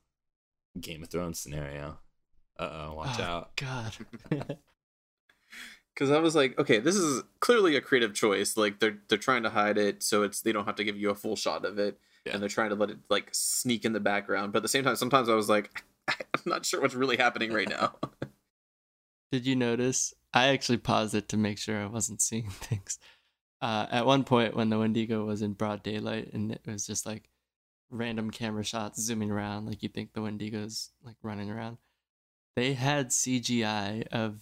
Game 0.79 1.03
of 1.03 1.09
Thrones 1.09 1.39
scenario. 1.39 1.97
Uh 2.57 2.69
oh, 2.89 2.93
watch 2.95 3.19
Oh, 3.19 3.23
out. 3.23 3.55
God. 3.57 3.93
Because 5.93 6.11
I 6.11 6.19
was 6.19 6.35
like, 6.35 6.59
okay, 6.59 6.77
this 6.79 6.95
is 6.95 7.23
clearly 7.39 7.75
a 7.75 7.81
creative 7.81 8.13
choice. 8.13 8.55
Like 8.55 8.79
they're 8.79 8.99
they're 9.09 9.17
trying 9.17 9.41
to 9.43 9.49
hide 9.49 9.79
it 9.79 10.03
so 10.03 10.21
it's 10.21 10.41
they 10.41 10.51
don't 10.51 10.65
have 10.65 10.75
to 10.75 10.83
give 10.83 10.95
you 10.95 11.09
a 11.09 11.15
full 11.15 11.35
shot 11.35 11.65
of 11.65 11.79
it, 11.79 11.97
Yeah. 12.23 12.33
and 12.33 12.41
they're 12.41 12.49
trying 12.49 12.69
to 12.69 12.75
let 12.75 12.91
it 12.91 12.99
like 13.09 13.29
sneak 13.31 13.83
in 13.83 13.93
the 13.93 13.99
background. 13.99 14.53
But 14.53 14.57
at 14.59 14.61
the 14.61 14.67
same 14.69 14.83
time, 14.83 14.95
sometimes 14.95 15.27
I 15.27 15.33
was 15.33 15.49
like, 15.49 15.83
I'm 16.07 16.41
not 16.45 16.67
sure 16.67 16.81
what's 16.81 16.93
really 16.93 17.17
happening 17.17 17.51
right 17.51 17.67
now. 17.67 17.95
Did 19.31 19.45
you 19.45 19.55
notice? 19.55 20.13
I 20.33 20.47
actually 20.47 20.77
paused 20.77 21.15
it 21.15 21.29
to 21.29 21.37
make 21.37 21.57
sure 21.57 21.81
I 21.81 21.85
wasn't 21.87 22.21
seeing 22.21 22.49
things. 22.51 22.97
Uh, 23.61 23.87
at 23.89 24.05
one 24.05 24.23
point, 24.23 24.55
when 24.55 24.69
the 24.69 24.77
Wendigo 24.77 25.25
was 25.25 25.41
in 25.41 25.53
broad 25.53 25.81
daylight 25.83 26.31
and 26.33 26.51
it 26.51 26.61
was 26.67 26.85
just 26.85 27.05
like 27.05 27.29
random 27.89 28.29
camera 28.29 28.63
shots 28.63 29.01
zooming 29.01 29.31
around, 29.31 29.65
like 29.65 29.81
you 29.81 29.89
think 29.89 30.13
the 30.13 30.21
Wendigo's 30.21 30.91
like 31.03 31.15
running 31.23 31.49
around, 31.49 31.77
they 32.55 32.73
had 32.73 33.09
CGI 33.09 34.07
of 34.11 34.39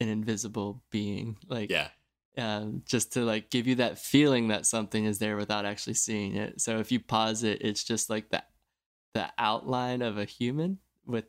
an 0.00 0.08
invisible 0.08 0.82
being, 0.90 1.36
like 1.48 1.70
Yeah. 1.70 1.88
um, 2.36 2.82
just 2.84 3.12
to 3.12 3.20
like 3.24 3.50
give 3.50 3.66
you 3.66 3.76
that 3.76 3.98
feeling 3.98 4.48
that 4.48 4.66
something 4.66 5.04
is 5.04 5.18
there 5.18 5.36
without 5.36 5.64
actually 5.64 5.94
seeing 5.94 6.34
it. 6.36 6.60
So 6.60 6.78
if 6.78 6.90
you 6.90 6.98
pause 7.00 7.44
it, 7.44 7.62
it's 7.62 7.84
just 7.84 8.10
like 8.10 8.30
that 8.30 8.48
the 9.14 9.28
outline 9.38 10.02
of 10.02 10.18
a 10.18 10.24
human 10.24 10.78
with, 11.06 11.26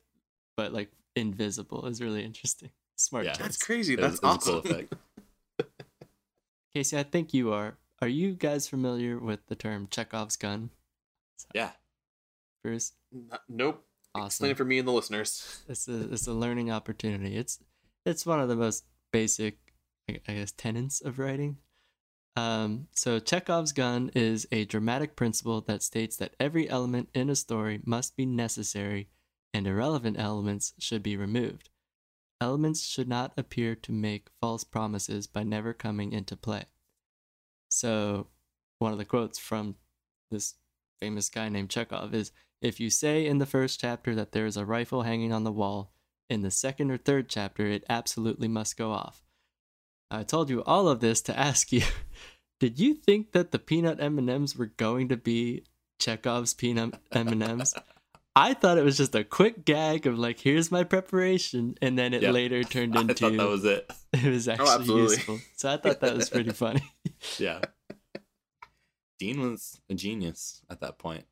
but 0.57 0.73
like 0.73 0.91
invisible 1.15 1.85
is 1.85 2.01
really 2.01 2.23
interesting. 2.23 2.71
Smart. 2.99 3.25
Yeah. 3.25 3.31
choice. 3.33 3.41
That's 3.41 3.57
crazy. 3.57 3.93
It 3.93 3.99
was- 4.01 4.19
That's 4.19 4.47
it 4.47 4.47
was 4.47 4.47
a 4.47 4.51
awesome. 4.51 4.62
cool 4.62 4.71
effect. 4.71 4.93
Casey, 6.73 6.97
I 6.97 7.03
think 7.03 7.33
you 7.33 7.51
are. 7.53 7.77
Are 8.01 8.07
you 8.07 8.33
guys 8.33 8.67
familiar 8.67 9.17
with 9.17 9.45
the 9.47 9.55
term 9.55 9.88
Chekhov's 9.89 10.35
gun? 10.38 10.69
Yeah. 11.53 11.71
Bruce, 12.63 12.93
N- 13.13 13.29
nope. 13.47 13.85
Explain 14.15 14.25
awesome. 14.25 14.49
it 14.51 14.57
for 14.57 14.65
me 14.65 14.79
and 14.79 14.88
the 14.88 14.91
listeners. 14.91 15.62
It's 15.67 15.88
a 15.88 16.12
it's 16.12 16.27
a 16.27 16.33
learning 16.33 16.71
opportunity. 16.71 17.35
It's 17.38 17.59
it's 18.05 18.25
one 18.25 18.39
of 18.39 18.49
the 18.49 18.55
most 18.55 18.83
basic, 19.12 19.57
I 20.09 20.19
I 20.27 20.33
guess, 20.33 20.51
tenets 20.51 20.99
of 21.01 21.19
writing. 21.19 21.57
Um, 22.35 22.88
so 22.95 23.19
Chekhov's 23.19 23.71
gun 23.71 24.12
is 24.15 24.47
a 24.51 24.65
dramatic 24.65 25.15
principle 25.15 25.62
that 25.62 25.83
states 25.83 26.15
that 26.17 26.35
every 26.39 26.69
element 26.69 27.09
in 27.13 27.29
a 27.29 27.35
story 27.35 27.81
must 27.85 28.15
be 28.15 28.25
necessary, 28.25 29.09
and 29.53 29.67
irrelevant 29.67 30.17
elements 30.19 30.73
should 30.79 31.03
be 31.03 31.15
removed. 31.17 31.69
Elements 32.41 32.86
should 32.86 33.08
not 33.08 33.34
appear 33.38 33.75
to 33.75 33.91
make 33.91 34.30
false 34.39 34.63
promises 34.63 35.28
by 35.28 35.43
never 35.43 35.73
coming 35.73 36.13
into 36.13 36.38
play. 36.38 36.65
So, 37.69 38.28
one 38.80 38.93
of 38.93 38.97
the 38.97 39.06
quotes 39.06 39.38
from 39.38 39.75
this 40.32 40.56
famous 40.99 41.30
guy 41.30 41.49
named 41.49 41.69
Chekhov 41.69 42.13
is 42.13 42.32
if 42.62 42.80
you 42.80 42.89
say 42.89 43.25
in 43.25 43.38
the 43.38 43.45
first 43.45 43.80
chapter 43.80 44.15
that 44.15 44.32
there 44.32 44.45
is 44.45 44.58
a 44.58 44.65
rifle 44.65 45.04
hanging 45.04 45.32
on 45.32 45.43
the 45.43 45.52
wall, 45.52 45.91
in 46.30 46.41
the 46.41 46.52
second 46.52 46.91
or 46.91 46.97
third 46.97 47.30
chapter 47.30 47.65
it 47.65 47.84
absolutely 47.89 48.47
must 48.47 48.78
go 48.78 48.91
off. 48.91 49.23
I 50.12 50.23
told 50.23 50.49
you 50.49 50.63
all 50.63 50.88
of 50.88 50.99
this 50.99 51.21
to 51.23 51.38
ask 51.39 51.71
you, 51.71 51.84
did 52.60 52.80
you 52.80 52.93
think 52.93 53.32
that 53.32 53.52
the 53.52 53.60
peanut 53.60 54.02
M&Ms 54.02 54.56
were 54.56 54.67
going 54.78 55.10
to 55.10 55.17
be 55.17 55.63
Chekhov's 55.99 56.54
peanut 56.54 56.95
M&Ms? 57.12 57.75
I 58.39 58.54
thought 58.54 58.78
it 58.78 58.84
was 58.86 58.95
just 58.97 59.13
a 59.15 59.23
quick 59.23 59.65
gag 59.65 60.08
of 60.08 60.17
like, 60.17 60.39
here's 60.39 60.71
my 60.71 60.84
preparation, 60.84 61.75
and 61.82 61.97
then 61.99 62.13
it 62.13 62.21
Yep. 62.21 62.34
later 62.34 62.63
turned 62.63 62.95
into. 62.97 63.25
I 63.25 63.28
into 63.30 63.38
thought 63.38 63.43
that 63.43 63.49
was 63.49 63.65
it. 63.65 63.91
it 64.13 64.30
was 64.30 64.47
oh, 64.47 64.52
actually 64.54 64.69
absolutely. 64.69 65.15
useful. 65.15 65.39
So 65.58 65.69
I 65.69 65.78
thought 65.78 65.99
that 65.99 66.15
was 66.15 66.30
pretty 66.30 66.52
funny. 66.65 66.82
Yeah. 67.38 67.62
Dean 69.19 69.41
was 69.41 69.82
a 69.89 69.93
genius 69.95 70.62
at 70.69 70.80
that 70.82 70.97
point. 70.97 71.25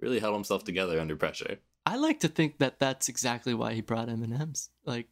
Really 0.00 0.18
held 0.18 0.34
himself 0.34 0.64
together 0.64 0.98
under 0.98 1.16
pressure. 1.16 1.58
I 1.84 1.96
like 1.96 2.20
to 2.20 2.28
think 2.28 2.58
that 2.58 2.78
that's 2.78 3.08
exactly 3.08 3.52
why 3.54 3.74
he 3.74 3.80
brought 3.82 4.08
M 4.08 4.22
and 4.22 4.32
M's. 4.32 4.70
Like, 4.84 5.08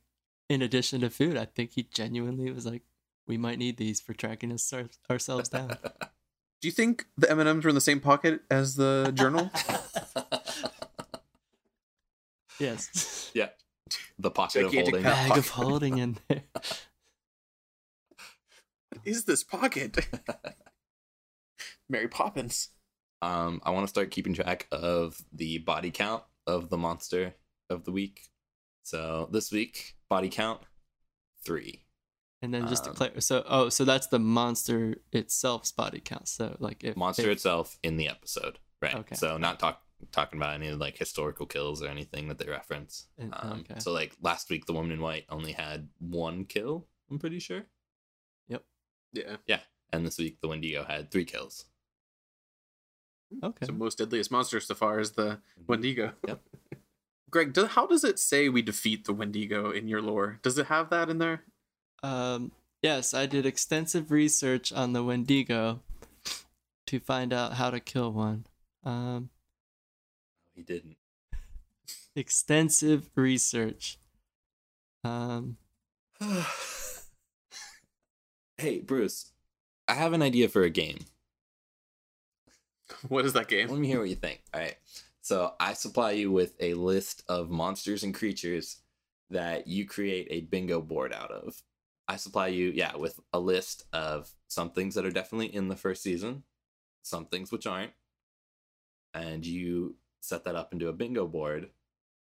in 0.48 0.62
addition 0.62 1.02
to 1.02 1.10
food, 1.10 1.36
I 1.36 1.44
think 1.44 1.72
he 1.74 1.82
genuinely 1.84 2.50
was 2.50 2.64
like, 2.66 2.82
"We 3.26 3.36
might 3.36 3.58
need 3.58 3.76
these 3.76 4.00
for 4.00 4.12
tracking 4.14 4.50
us 4.52 4.72
our- 4.72 4.88
ourselves 5.10 5.48
down." 5.50 5.76
Do 6.60 6.68
you 6.68 6.72
think 6.72 7.06
the 7.16 7.30
M 7.30 7.38
and 7.40 7.48
M's 7.48 7.64
were 7.64 7.68
in 7.68 7.74
the 7.74 7.80
same 7.80 8.00
pocket 8.00 8.40
as 8.50 8.76
the 8.76 9.12
journal? 9.14 9.50
Yes, 12.58 13.30
yeah. 13.34 13.48
The 14.18 14.30
pocket 14.30 14.62
Gigantic 14.70 14.94
of 14.94 15.02
holding. 15.02 15.02
pack. 15.02 15.28
bag 15.28 15.38
of 15.38 15.48
holding 15.48 15.98
in 15.98 16.18
there. 16.28 16.42
what 18.90 19.00
is 19.04 19.24
this 19.24 19.42
pocket? 19.44 19.98
Mary 21.88 22.08
Poppins. 22.08 22.70
Um, 23.22 23.60
I 23.64 23.70
want 23.70 23.84
to 23.84 23.88
start 23.88 24.10
keeping 24.10 24.34
track 24.34 24.66
of 24.72 25.18
the 25.32 25.58
body 25.58 25.90
count 25.90 26.22
of 26.46 26.68
the 26.70 26.76
monster 26.78 27.34
of 27.70 27.84
the 27.84 27.92
week. 27.92 28.28
So 28.84 29.28
this 29.32 29.50
week, 29.52 29.96
body 30.10 30.28
count 30.28 30.60
three. 31.44 31.84
And 32.42 32.52
then 32.52 32.68
just 32.68 32.84
to 32.84 32.90
Um, 32.90 32.96
clarify, 32.96 33.20
so 33.20 33.42
oh, 33.46 33.68
so 33.70 33.84
that's 33.86 34.08
the 34.08 34.18
monster 34.18 34.96
itself's 35.12 35.72
body 35.72 36.00
count. 36.00 36.28
So 36.28 36.56
like 36.58 36.84
if 36.84 36.96
Monster 36.96 37.22
if- 37.30 37.36
itself 37.36 37.78
in 37.82 37.96
the 37.96 38.08
episode, 38.08 38.58
right? 38.82 38.94
Okay. 38.94 39.14
So 39.14 39.38
not 39.38 39.58
talk 39.58 39.82
talking 40.12 40.38
about 40.38 40.54
any 40.54 40.70
like 40.72 40.96
historical 40.96 41.46
kills 41.46 41.82
or 41.82 41.88
anything 41.88 42.28
that 42.28 42.38
they 42.38 42.46
reference. 42.46 43.06
Um, 43.32 43.64
okay. 43.70 43.80
So 43.80 43.92
like 43.92 44.16
last 44.20 44.50
week, 44.50 44.66
the 44.66 44.72
woman 44.72 44.92
in 44.92 45.00
white 45.00 45.24
only 45.28 45.52
had 45.52 45.88
one 45.98 46.44
kill. 46.44 46.86
I'm 47.10 47.18
pretty 47.18 47.38
sure. 47.38 47.64
Yep. 48.48 48.64
Yeah. 49.12 49.36
Yeah. 49.46 49.60
And 49.92 50.06
this 50.06 50.18
week, 50.18 50.40
the 50.40 50.48
Wendigo 50.48 50.84
had 50.84 51.10
three 51.10 51.24
kills. 51.24 51.66
okay. 53.42 53.66
So 53.66 53.72
most 53.72 53.98
deadliest 53.98 54.30
monster 54.30 54.60
so 54.60 54.74
far 54.74 54.98
is 55.00 55.12
the 55.12 55.40
Wendigo. 55.66 56.12
Yep. 56.26 56.40
Greg, 57.30 57.52
do, 57.52 57.66
how 57.66 57.86
does 57.86 58.04
it 58.04 58.18
say 58.18 58.48
we 58.48 58.62
defeat 58.62 59.04
the 59.04 59.12
Wendigo 59.12 59.70
in 59.70 59.88
your 59.88 60.00
lore? 60.00 60.38
Does 60.42 60.56
it 60.56 60.66
have 60.66 60.90
that 60.90 61.10
in 61.10 61.18
there? 61.18 61.42
Um, 62.02 62.52
yes, 62.80 63.12
I 63.12 63.26
did 63.26 63.44
extensive 63.44 64.12
research 64.12 64.72
on 64.72 64.92
the 64.92 65.02
Wendigo 65.02 65.80
to 66.86 67.00
find 67.00 67.32
out 67.32 67.54
how 67.54 67.70
to 67.70 67.80
kill 67.80 68.12
one. 68.12 68.46
Um, 68.84 69.30
He 70.54 70.62
didn't. 70.62 70.96
extensive 72.14 73.10
research. 73.16 73.98
Um, 75.02 75.56
hey, 78.58 78.78
Bruce, 78.80 79.32
I 79.88 79.94
have 79.94 80.12
an 80.12 80.22
idea 80.22 80.48
for 80.48 80.62
a 80.62 80.70
game. 80.70 81.00
What 83.08 83.24
is 83.24 83.32
that 83.32 83.48
game? 83.48 83.68
Let 83.68 83.78
me 83.78 83.88
hear 83.88 83.98
what 83.98 84.08
you 84.08 84.14
think. 84.14 84.42
All 84.52 84.60
right. 84.60 84.76
So 85.20 85.54
I 85.58 85.72
supply 85.72 86.12
you 86.12 86.30
with 86.30 86.54
a 86.60 86.74
list 86.74 87.22
of 87.28 87.50
monsters 87.50 88.02
and 88.02 88.14
creatures 88.14 88.78
that 89.30 89.66
you 89.66 89.86
create 89.86 90.28
a 90.30 90.42
bingo 90.42 90.80
board 90.80 91.12
out 91.12 91.30
of. 91.30 91.62
I 92.06 92.16
supply 92.16 92.48
you, 92.48 92.70
yeah, 92.74 92.96
with 92.96 93.18
a 93.32 93.38
list 93.38 93.84
of 93.92 94.30
some 94.48 94.70
things 94.70 94.94
that 94.94 95.06
are 95.06 95.10
definitely 95.10 95.54
in 95.54 95.68
the 95.68 95.76
first 95.76 96.02
season, 96.02 96.42
some 97.02 97.24
things 97.24 97.50
which 97.50 97.66
aren't, 97.66 97.92
and 99.14 99.46
you 99.46 99.96
set 100.28 100.44
that 100.44 100.56
up 100.56 100.72
into 100.72 100.88
a 100.88 100.92
bingo 100.92 101.26
board, 101.26 101.70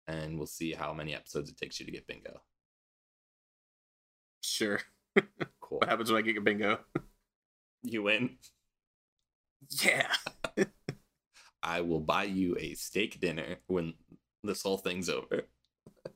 and 0.08 0.38
we'll 0.38 0.48
see 0.48 0.74
how 0.74 0.94
many 0.94 1.16
episodes 1.16 1.50
it 1.50 1.58
takes 1.58 1.80
you 1.80 1.86
to 1.86 1.92
get 1.92 2.08
bingo. 2.08 2.42
Sure. 4.42 4.80
Cool. 5.62 5.80
What 5.80 5.90
happens 5.90 6.12
when 6.12 6.20
I 6.20 6.26
get 6.26 6.38
a 6.38 6.42
bingo? 6.42 6.80
You 7.84 8.04
win. 8.04 8.38
Yeah. 9.82 10.12
I 11.64 11.82
will 11.82 12.02
buy 12.02 12.24
you 12.26 12.56
a 12.60 12.74
steak 12.74 13.20
dinner 13.20 13.58
when 13.68 13.94
this 14.44 14.64
whole 14.64 14.78
thing's 14.78 15.10
over. 15.10 15.48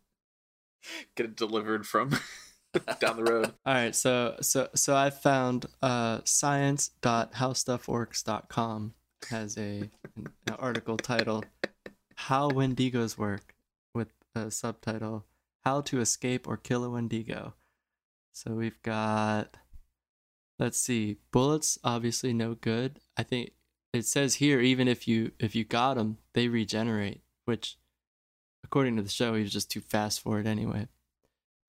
Get 1.15 1.25
it 1.27 1.35
delivered 1.35 1.85
from 1.87 2.11
down 2.99 3.17
the 3.17 3.23
road. 3.23 3.53
All 3.65 3.73
right, 3.73 3.95
so 3.95 4.35
so 4.41 4.69
so 4.75 4.95
I 4.95 5.09
found 5.09 5.65
uh 5.81 6.19
science.howstuffworks.com 6.25 8.93
has 9.29 9.57
a 9.57 9.89
an 10.15 10.55
article 10.57 10.97
titled 10.97 11.45
"How 12.15 12.49
Wendigos 12.49 13.17
Work" 13.17 13.55
with 13.93 14.13
a 14.35 14.51
subtitle 14.51 15.25
"How 15.65 15.81
to 15.81 15.99
Escape 15.99 16.47
or 16.47 16.57
Kill 16.57 16.83
a 16.83 16.89
Wendigo." 16.89 17.53
So 18.33 18.53
we've 18.53 18.81
got 18.83 19.57
let's 20.59 20.79
see, 20.79 21.17
bullets 21.31 21.77
obviously 21.83 22.33
no 22.33 22.55
good. 22.55 22.99
I 23.15 23.23
think 23.23 23.51
it 23.93 24.05
says 24.05 24.35
here 24.35 24.59
even 24.59 24.87
if 24.87 25.07
you 25.07 25.31
if 25.39 25.55
you 25.55 25.63
got 25.63 25.95
them, 25.95 26.17
they 26.33 26.47
regenerate, 26.47 27.21
which 27.45 27.77
according 28.63 28.95
to 28.97 29.01
the 29.01 29.09
show 29.09 29.33
he 29.35 29.41
was 29.41 29.51
just 29.51 29.71
too 29.71 29.81
fast 29.81 30.21
for 30.21 30.39
it 30.39 30.47
anyway. 30.47 30.87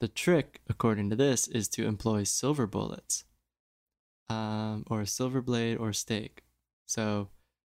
The 0.00 0.08
trick, 0.08 0.60
according 0.68 1.10
to 1.10 1.16
this, 1.16 1.48
is 1.48 1.68
to 1.70 1.86
employ 1.86 2.22
silver 2.22 2.66
bullets, 2.66 3.24
um, 4.28 4.84
or 4.88 5.00
a 5.00 5.06
silver 5.06 5.40
blade 5.42 5.76
or 5.76 5.92
stake. 5.92 6.44
So, 6.86 7.28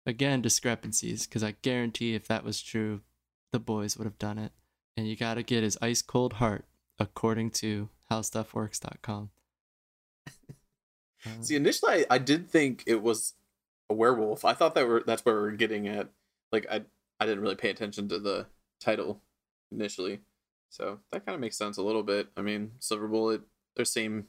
again, 0.09 0.41
discrepancies, 0.43 1.27
because 1.27 1.45
I 1.45 1.55
guarantee 1.63 2.15
if 2.15 2.27
that 2.29 2.43
was 2.45 2.61
true, 2.63 3.03
the 3.53 3.61
boys 3.61 3.97
would 3.97 4.07
have 4.07 4.19
done 4.19 4.39
it. 4.39 4.53
And 4.97 5.07
you 5.07 5.15
got 5.15 5.35
to 5.35 5.45
get 5.45 5.63
his 5.63 5.79
ice 5.81 6.03
cold 6.03 6.35
heart, 6.35 6.65
according 6.99 7.51
to 7.53 7.91
howstuffworks.com. 8.11 9.31
Uh, 11.27 11.43
See, 11.43 11.57
initially, 11.57 12.07
I, 12.09 12.15
I 12.15 12.19
did 12.19 12.49
think 12.49 12.85
it 12.87 13.03
was 13.03 13.35
a 13.91 13.95
werewolf. 13.95 14.45
I 14.45 14.53
thought 14.53 14.77
that 14.77 14.87
were 14.87 15.03
that's 15.05 15.25
where 15.25 15.43
we 15.43 15.49
are 15.49 15.51
getting 15.57 15.89
at. 15.89 16.11
Like, 16.53 16.65
I 16.71 16.83
I 17.19 17.27
didn't 17.27 17.41
really 17.43 17.57
pay 17.57 17.71
attention 17.71 18.09
to 18.11 18.21
the 18.21 18.47
title 18.81 19.21
initially, 19.73 20.21
so 20.71 21.01
that 21.11 21.27
kind 21.27 21.35
of 21.35 21.41
makes 21.41 21.59
sense 21.59 21.77
a 21.77 21.83
little 21.83 22.05
bit. 22.05 22.29
I 22.37 22.43
mean, 22.43 22.71
Silver 22.79 23.09
Bullet, 23.09 23.43
they're 23.75 23.85
same 23.85 24.27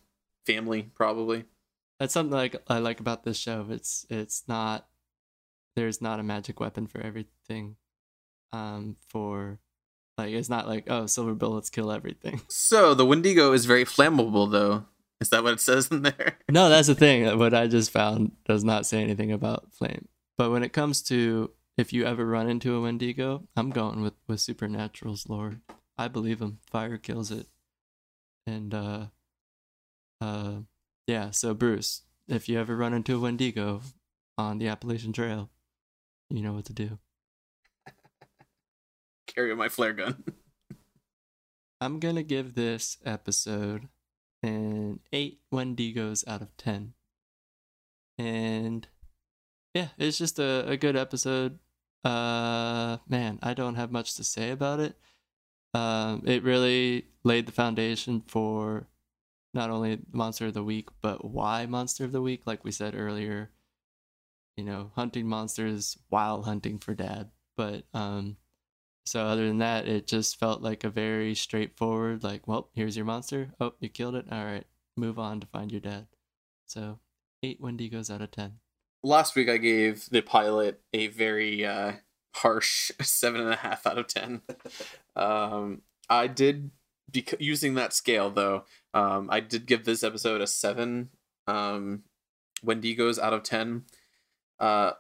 family 0.48 0.90
probably. 0.96 1.46
that's 2.00 2.12
something 2.12 2.36
like 2.36 2.56
I 2.68 2.80
like 2.80 3.00
about 3.00 3.24
this 3.24 3.38
show. 3.38 3.68
It's 3.70 4.08
it's 4.10 4.46
not 4.48 4.88
there's 5.76 6.02
not 6.02 6.20
a 6.20 6.24
magic 6.24 6.60
weapon 6.60 6.88
for 6.88 7.02
everything. 7.02 7.76
Um, 8.52 8.96
for 9.10 9.60
like 10.18 10.34
it's 10.34 10.50
not 10.50 10.68
like 10.68 10.86
oh 10.90 11.06
silver 11.06 11.34
bullets 11.36 11.70
kill 11.70 11.92
everything. 11.92 12.42
So 12.50 12.94
the 12.94 13.06
Wendigo 13.06 13.54
is 13.54 13.66
very 13.66 13.86
flammable, 13.86 14.52
though. 14.52 14.86
Is 15.22 15.30
that 15.30 15.44
what 15.44 15.54
it 15.54 15.60
says 15.60 15.90
in 15.90 16.04
there? 16.04 16.38
No, 16.50 16.70
that's 16.70 16.88
the 16.88 16.96
thing. 16.96 17.38
What 17.38 17.54
I 17.54 17.68
just 17.68 17.92
found 17.92 18.32
does 18.46 18.64
not 18.64 18.86
say 18.86 19.02
anything 19.02 19.32
about 19.32 19.74
flame. 19.74 20.08
But 20.38 20.52
when 20.52 20.64
it 20.64 20.74
comes 20.74 21.02
to 21.04 21.52
if 21.78 21.94
you 21.94 22.06
ever 22.06 22.26
run 22.26 22.50
into 22.50 22.76
a 22.76 22.82
Wendigo, 22.82 23.48
I'm 23.56 23.70
going 23.70 24.02
with 24.02 24.16
with 24.28 24.40
Supernatural's 24.40 25.30
Lord. 25.30 25.62
I 25.98 26.08
believe 26.08 26.42
him. 26.42 26.60
Fire 26.72 26.98
kills 26.98 27.32
it. 27.32 27.48
And 28.48 28.74
uh, 28.74 29.06
uh, 30.22 30.52
yeah. 31.08 31.32
So 31.32 31.54
Bruce, 31.54 32.04
if 32.28 32.50
you 32.50 32.60
ever 32.60 32.76
run 32.76 32.94
into 32.94 33.16
a 33.16 33.20
Wendigo 33.20 33.82
on 34.38 34.58
the 34.58 34.68
Appalachian 34.68 35.14
Trail, 35.14 35.50
you 36.30 36.42
know 36.42 36.54
what 36.54 36.66
to 36.66 36.74
do. 36.74 37.00
Carry 39.28 39.56
my 39.56 39.70
flare 39.70 39.94
gun. 39.94 40.24
I'm 41.82 42.00
gonna 42.00 42.24
give 42.24 42.56
this 42.56 42.98
episode 43.06 43.88
an 44.44 45.00
eight 45.14 45.40
Wendigos 45.54 46.28
out 46.28 46.42
of 46.42 46.56
ten. 46.58 46.94
And 48.18 48.88
yeah, 49.74 49.90
it's 49.98 50.18
just 50.18 50.40
a, 50.40 50.68
a 50.68 50.78
good 50.78 50.96
episode. 50.96 51.60
Uh 52.04 52.98
man, 53.08 53.40
I 53.42 53.54
don't 53.54 53.76
have 53.76 53.92
much 53.92 54.16
to 54.16 54.24
say 54.24 54.52
about 54.52 54.80
it. 54.80 54.96
Um 55.74 56.24
it 56.26 56.44
really 56.44 57.06
laid 57.24 57.46
the 57.46 57.52
foundation 57.52 58.22
for 58.28 58.88
not 59.54 59.70
only 59.70 60.00
Monster 60.12 60.48
of 60.48 60.54
the 60.54 60.64
Week, 60.64 60.90
but 61.02 61.26
why 61.26 61.66
Monster 61.66 62.06
of 62.06 62.12
the 62.12 62.22
Week, 62.22 62.42
like 62.46 62.64
we 62.64 62.72
said 62.72 62.94
earlier. 62.96 63.50
You 64.60 64.66
know, 64.66 64.92
hunting 64.96 65.26
monsters 65.26 65.98
while 66.10 66.42
hunting 66.42 66.80
for 66.80 66.94
dad. 66.94 67.30
But 67.56 67.86
um 67.94 68.36
so 69.06 69.26
other 69.26 69.48
than 69.48 69.60
that, 69.60 69.88
it 69.88 70.06
just 70.06 70.38
felt 70.38 70.62
like 70.62 70.84
a 70.84 70.90
very 70.90 71.34
straightforward, 71.34 72.24
like, 72.24 72.46
well, 72.46 72.70
here's 72.74 72.98
your 72.98 73.06
monster. 73.06 73.54
Oh, 73.60 73.74
you 73.80 73.88
killed 73.88 74.16
it. 74.16 74.26
All 74.30 74.44
right, 74.44 74.66
move 74.98 75.18
on 75.18 75.40
to 75.40 75.48
find 75.48 75.72
your 75.72 75.80
dad. 75.80 76.08
So 76.66 77.00
eight 77.42 77.62
Wendigos 77.62 78.14
out 78.14 78.22
of 78.22 78.32
ten. 78.32 78.56
Last 79.02 79.34
week, 79.38 79.48
I 79.48 79.56
gave 79.56 80.10
the 80.10 80.20
pilot 80.22 80.82
a 80.92 81.08
very 81.08 81.66
uh, 81.66 81.94
harsh 82.36 82.92
seven 83.02 83.40
and 83.40 83.54
a 83.54 83.56
half 83.56 83.88
out 83.88 83.98
of 83.98 84.08
ten. 84.08 84.42
um, 85.16 85.84
I 86.10 86.28
did 86.28 86.72
bec- 87.10 87.40
using 87.40 87.76
that 87.76 87.94
scale 87.94 88.30
though. 88.30 88.66
Um, 88.94 89.30
I 89.32 89.40
did 89.40 89.68
give 89.68 89.86
this 89.86 90.04
episode 90.04 90.42
a 90.42 90.48
seven 90.48 91.12
um, 91.48 92.04
Wendigos 92.64 93.18
out 93.18 93.34
of 93.34 93.44
ten. 93.44 93.86
Uh, 94.60 94.94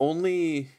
only 0.00 0.70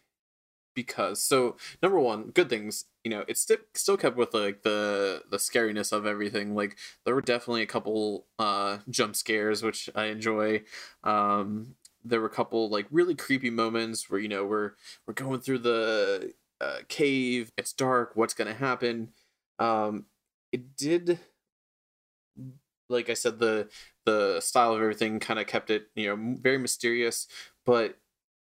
because 0.76 1.22
so 1.24 1.56
number 1.82 2.00
one 2.00 2.32
good 2.32 2.50
things 2.50 2.86
you 3.04 3.10
know 3.10 3.24
it 3.28 3.38
sti- 3.38 3.58
still 3.74 3.98
kept 3.98 4.18
with 4.18 4.34
like 4.34 4.62
the 4.64 5.24
the 5.32 5.38
scariness 5.38 5.92
of 5.94 6.06
everything 6.06 6.54
like 6.54 6.78
there 7.06 7.16
were 7.16 7.22
definitely 7.22 7.62
a 7.62 7.68
couple 7.68 8.26
uh 8.40 8.78
jump 8.90 9.16
scares 9.16 9.64
which 9.64 9.90
i 9.96 10.06
enjoy 10.06 10.62
um 11.04 11.76
there 12.04 12.20
were 12.20 12.28
a 12.28 12.30
couple 12.30 12.70
like 12.70 12.86
really 12.92 13.16
creepy 13.16 13.50
moments 13.50 14.10
where 14.10 14.20
you 14.20 14.28
know 14.28 14.46
we're 14.46 14.72
we're 15.08 15.14
going 15.14 15.40
through 15.40 15.60
the 15.60 16.34
uh, 16.62 16.78
cave 16.90 17.52
it's 17.58 17.74
dark 17.74 18.12
what's 18.16 18.34
gonna 18.34 18.54
happen 18.54 19.10
um 19.60 20.06
it 20.52 20.76
did 20.76 21.20
like 22.90 23.10
i 23.10 23.14
said 23.14 23.40
the 23.40 23.68
the 24.06 24.40
style 24.40 24.74
of 24.74 24.82
everything 24.82 25.20
kind 25.20 25.40
of 25.40 25.48
kept 25.48 25.70
it 25.70 25.88
you 25.96 26.08
know 26.08 26.36
very 26.42 26.58
mysterious 26.58 27.28
but 27.66 27.98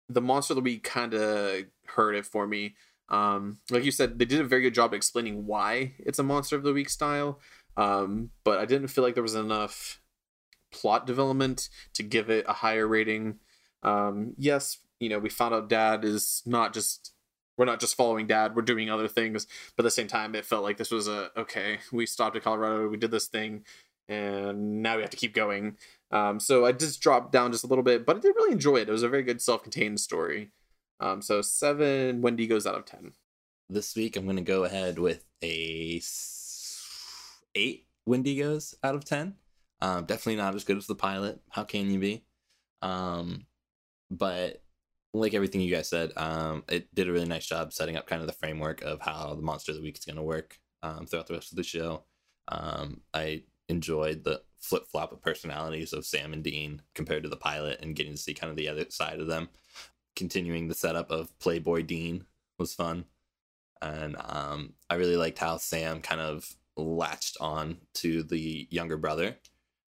the 0.09 0.21
monster 0.21 0.53
of 0.53 0.55
the 0.55 0.61
week 0.61 0.83
kind 0.83 1.13
of 1.13 1.63
hurt 1.87 2.13
it 2.15 2.25
for 2.25 2.47
me. 2.47 2.75
Um, 3.09 3.59
like 3.69 3.83
you 3.83 3.91
said, 3.91 4.17
they 4.17 4.25
did 4.25 4.41
a 4.41 4.45
very 4.45 4.61
good 4.61 4.73
job 4.73 4.93
explaining 4.93 5.45
why 5.45 5.93
it's 5.99 6.19
a 6.19 6.23
monster 6.23 6.55
of 6.55 6.63
the 6.63 6.73
week 6.73 6.89
style. 6.89 7.39
Um, 7.77 8.31
but 8.43 8.59
I 8.59 8.65
didn't 8.65 8.87
feel 8.87 9.03
like 9.03 9.13
there 9.13 9.23
was 9.23 9.35
enough 9.35 10.01
plot 10.71 11.05
development 11.05 11.69
to 11.93 12.03
give 12.03 12.29
it 12.29 12.45
a 12.47 12.53
higher 12.53 12.87
rating. 12.87 13.39
Um, 13.83 14.33
yes, 14.37 14.79
you 14.99 15.09
know, 15.09 15.19
we 15.19 15.29
found 15.29 15.53
out 15.53 15.69
dad 15.69 16.03
is 16.03 16.41
not 16.45 16.73
just 16.73 17.11
we're 17.57 17.65
not 17.65 17.79
just 17.79 17.95
following 17.95 18.27
dad, 18.27 18.53
we're 18.55 18.61
doing 18.61 18.89
other 18.89 19.07
things, 19.07 19.47
but 19.75 19.83
at 19.83 19.87
the 19.87 19.91
same 19.91 20.07
time 20.07 20.35
it 20.35 20.45
felt 20.45 20.63
like 20.63 20.77
this 20.77 20.91
was 20.91 21.07
a 21.07 21.31
okay, 21.37 21.79
we 21.91 22.05
stopped 22.05 22.35
at 22.35 22.43
Colorado, 22.43 22.87
we 22.89 22.97
did 22.97 23.11
this 23.11 23.27
thing, 23.27 23.63
and 24.07 24.81
now 24.81 24.95
we 24.95 25.01
have 25.01 25.11
to 25.11 25.17
keep 25.17 25.33
going. 25.33 25.77
Um, 26.11 26.39
so 26.39 26.65
I 26.65 26.71
just 26.71 27.01
dropped 27.01 27.31
down 27.31 27.51
just 27.51 27.63
a 27.63 27.67
little 27.67 27.83
bit, 27.83 28.05
but 28.05 28.17
I 28.17 28.19
did 28.19 28.35
really 28.35 28.51
enjoy 28.53 28.77
it. 28.77 28.89
It 28.89 28.91
was 28.91 29.03
a 29.03 29.09
very 29.09 29.23
good 29.23 29.41
self-contained 29.41 29.99
story. 29.99 30.51
Um, 30.99 31.21
so 31.21 31.41
seven 31.41 32.21
Wendigos 32.21 32.65
out 32.65 32.75
of 32.75 32.85
ten. 32.85 33.13
This 33.69 33.95
week, 33.95 34.15
I'm 34.15 34.25
going 34.25 34.35
to 34.35 34.43
go 34.43 34.63
ahead 34.63 34.99
with 34.99 35.25
a 35.41 35.97
s- 35.97 37.39
eight 37.55 37.87
Wendigos 38.07 38.75
out 38.83 38.95
of 38.95 39.03
10. 39.03 39.35
Um, 39.81 40.05
definitely 40.05 40.35
not 40.35 40.55
as 40.55 40.63
good 40.63 40.77
as 40.77 40.85
the 40.87 40.95
pilot. 40.95 41.39
How 41.49 41.63
can 41.63 41.89
you 41.89 41.99
be? 41.99 42.23
Um, 42.81 43.47
but 44.11 44.61
like 45.13 45.33
everything 45.33 45.61
you 45.61 45.73
guys 45.73 45.89
said, 45.89 46.11
um, 46.15 46.63
it 46.69 46.93
did 46.93 47.09
a 47.09 47.11
really 47.11 47.27
nice 47.27 47.45
job 47.47 47.73
setting 47.73 47.97
up 47.97 48.05
kind 48.07 48.21
of 48.21 48.27
the 48.27 48.33
framework 48.33 48.81
of 48.83 49.01
how 49.01 49.33
the 49.33 49.41
monster 49.41 49.71
of 49.71 49.77
the 49.77 49.83
week 49.83 49.97
is 49.97 50.05
going 50.05 50.17
to 50.17 50.21
work 50.21 50.59
um, 50.83 51.05
throughout 51.05 51.27
the 51.27 51.33
rest 51.33 51.51
of 51.51 51.57
the 51.57 51.63
show. 51.63 52.03
Um, 52.47 53.01
I 53.13 53.43
enjoyed 53.69 54.23
the 54.23 54.41
flip 54.59 54.87
flop 54.87 55.11
of 55.11 55.21
personalities 55.21 55.93
of 55.93 56.05
Sam 56.05 56.33
and 56.33 56.43
Dean 56.43 56.81
compared 56.93 57.23
to 57.23 57.29
the 57.29 57.35
pilot 57.35 57.79
and 57.81 57.95
getting 57.95 58.13
to 58.13 58.17
see 58.17 58.33
kind 58.33 58.49
of 58.49 58.57
the 58.57 58.67
other 58.67 58.85
side 58.89 59.19
of 59.19 59.27
them. 59.27 59.49
Continuing 60.15 60.67
the 60.67 60.75
setup 60.75 61.11
of 61.11 61.37
Playboy 61.39 61.83
Dean 61.83 62.25
was 62.57 62.73
fun. 62.73 63.05
And 63.81 64.15
um, 64.19 64.73
I 64.89 64.95
really 64.95 65.17
liked 65.17 65.39
how 65.39 65.57
Sam 65.57 66.01
kind 66.01 66.21
of 66.21 66.55
latched 66.77 67.37
on 67.39 67.77
to 67.95 68.23
the 68.23 68.67
younger 68.71 68.97
brother. 68.97 69.37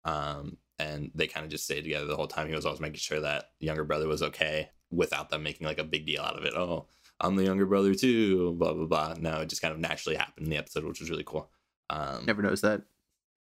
Um, 0.05 0.57
and 0.80 1.11
they 1.13 1.28
kind 1.28 1.43
of 1.43 1.51
just 1.51 1.65
stayed 1.65 1.84
together 1.84 2.05
the 2.05 2.15
whole 2.15 2.28
time. 2.28 2.47
He 2.47 2.55
was 2.55 2.65
always 2.65 2.80
making 2.80 2.97
sure 2.97 3.19
that 3.19 3.49
younger 3.59 3.84
brother 3.84 4.07
was 4.07 4.24
okay 4.24 4.69
without 4.89 5.30
them 5.30 5.43
making 5.43 5.67
like 5.67 5.80
a 5.80 5.84
big 5.84 6.05
deal 6.05 6.22
out 6.22 6.38
of 6.38 6.45
it. 6.45 6.53
Oh, 6.55 6.88
I'm 7.19 7.36
the 7.36 7.43
younger 7.43 7.65
brother 7.65 7.93
too. 7.93 8.53
Blah 8.53 8.74
blah 8.74 8.86
blah. 8.86 9.15
No, 9.19 9.41
it 9.41 9.49
just 9.49 9.61
kind 9.61 9.74
of 9.74 9.80
naturally 9.80 10.15
happened 10.15 10.47
in 10.47 10.51
the 10.51 10.57
episode, 10.57 10.84
which 10.84 10.99
was 10.99 11.09
really 11.09 11.24
cool. 11.24 11.49
Um, 11.89 12.26
Never 12.26 12.41
noticed 12.41 12.63
that. 12.63 12.82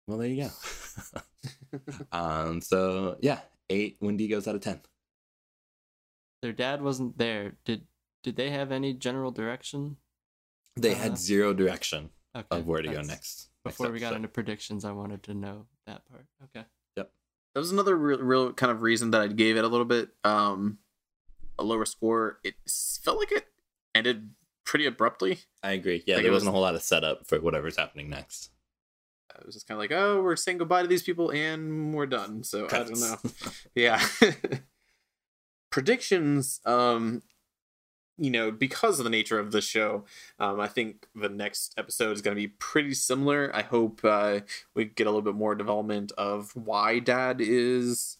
Well, 0.07 0.17
there 0.17 0.27
you 0.27 0.43
go. 0.43 0.51
um, 2.11 2.61
so 2.61 3.17
yeah, 3.21 3.39
eight 3.69 3.99
Wendigos 4.01 4.47
out 4.47 4.55
of 4.55 4.61
ten. 4.61 4.81
Their 6.41 6.53
dad 6.53 6.81
wasn't 6.81 7.17
there. 7.17 7.53
Did 7.65 7.85
did 8.23 8.35
they 8.35 8.49
have 8.51 8.71
any 8.71 8.93
general 8.93 9.31
direction? 9.31 9.97
They 10.75 10.93
Uh, 10.93 10.97
had 10.97 11.17
zero 11.17 11.53
direction 11.53 12.09
Okay, 12.35 12.45
of 12.59 12.65
where 12.67 12.81
to 12.81 12.87
go 12.87 12.93
that's- 12.95 13.07
next. 13.07 13.49
next 13.65 13.77
Before 13.77 13.91
we 13.91 13.99
got 13.99 14.13
into 14.15 14.27
predictions, 14.27 14.85
I 14.85 14.91
wanted 14.91 15.23
to 15.23 15.33
know 15.33 15.67
that 15.85 16.07
part. 16.09 16.25
Okay. 16.45 16.65
Yep. 16.97 17.11
That 17.53 17.59
was 17.59 17.71
another 17.71 17.95
real, 17.97 18.19
real 18.19 18.53
kind 18.53 18.71
of 18.71 18.81
reason 18.81 19.11
that 19.11 19.21
I 19.21 19.27
gave 19.27 19.57
it 19.57 19.63
a 19.63 19.67
little 19.67 19.85
bit 19.85 20.09
um 20.23 20.79
a 21.59 21.63
lower 21.63 21.85
score. 21.85 22.39
It 22.43 22.55
felt 23.03 23.17
like 23.19 23.31
it 23.31 23.47
ended 23.93 24.31
pretty 24.63 24.85
abruptly. 24.85 25.39
I 25.61 25.71
agree. 25.73 26.03
Yeah, 26.07 26.15
Like, 26.15 26.23
there 26.23 26.31
it 26.31 26.33
wasn't 26.33 26.47
was- 26.47 26.49
a 26.49 26.51
whole 26.53 26.61
lot 26.61 26.75
of 26.75 26.81
setup 26.81 27.27
for 27.27 27.39
whatever's 27.39 27.77
happening 27.77 28.09
next. 28.09 28.49
It 29.39 29.45
was 29.45 29.55
just 29.55 29.67
kind 29.67 29.77
of 29.77 29.79
like, 29.79 29.91
oh, 29.91 30.21
we're 30.21 30.35
saying 30.35 30.57
goodbye 30.57 30.81
to 30.81 30.87
these 30.87 31.03
people 31.03 31.29
and 31.31 31.93
we're 31.93 32.05
done. 32.05 32.43
So 32.43 32.65
I 32.65 32.83
don't 32.83 32.99
know. 32.99 33.17
yeah. 33.75 34.01
Predictions 35.71 36.59
um 36.65 37.21
you 38.17 38.29
know 38.29 38.51
because 38.51 38.99
of 38.99 39.03
the 39.03 39.09
nature 39.09 39.39
of 39.39 39.51
the 39.51 39.61
show 39.61 40.05
um 40.37 40.59
i 40.59 40.67
think 40.67 41.07
the 41.15 41.29
next 41.29 41.73
episode 41.77 42.11
is 42.11 42.21
going 42.21 42.35
to 42.35 42.41
be 42.41 42.47
pretty 42.47 42.93
similar. 42.93 43.51
I 43.53 43.63
hope 43.63 44.01
uh 44.03 44.41
we 44.75 44.85
get 44.85 45.07
a 45.07 45.09
little 45.09 45.21
bit 45.21 45.35
more 45.35 45.55
development 45.55 46.11
of 46.17 46.55
why 46.55 46.99
dad 46.99 47.37
is 47.39 48.17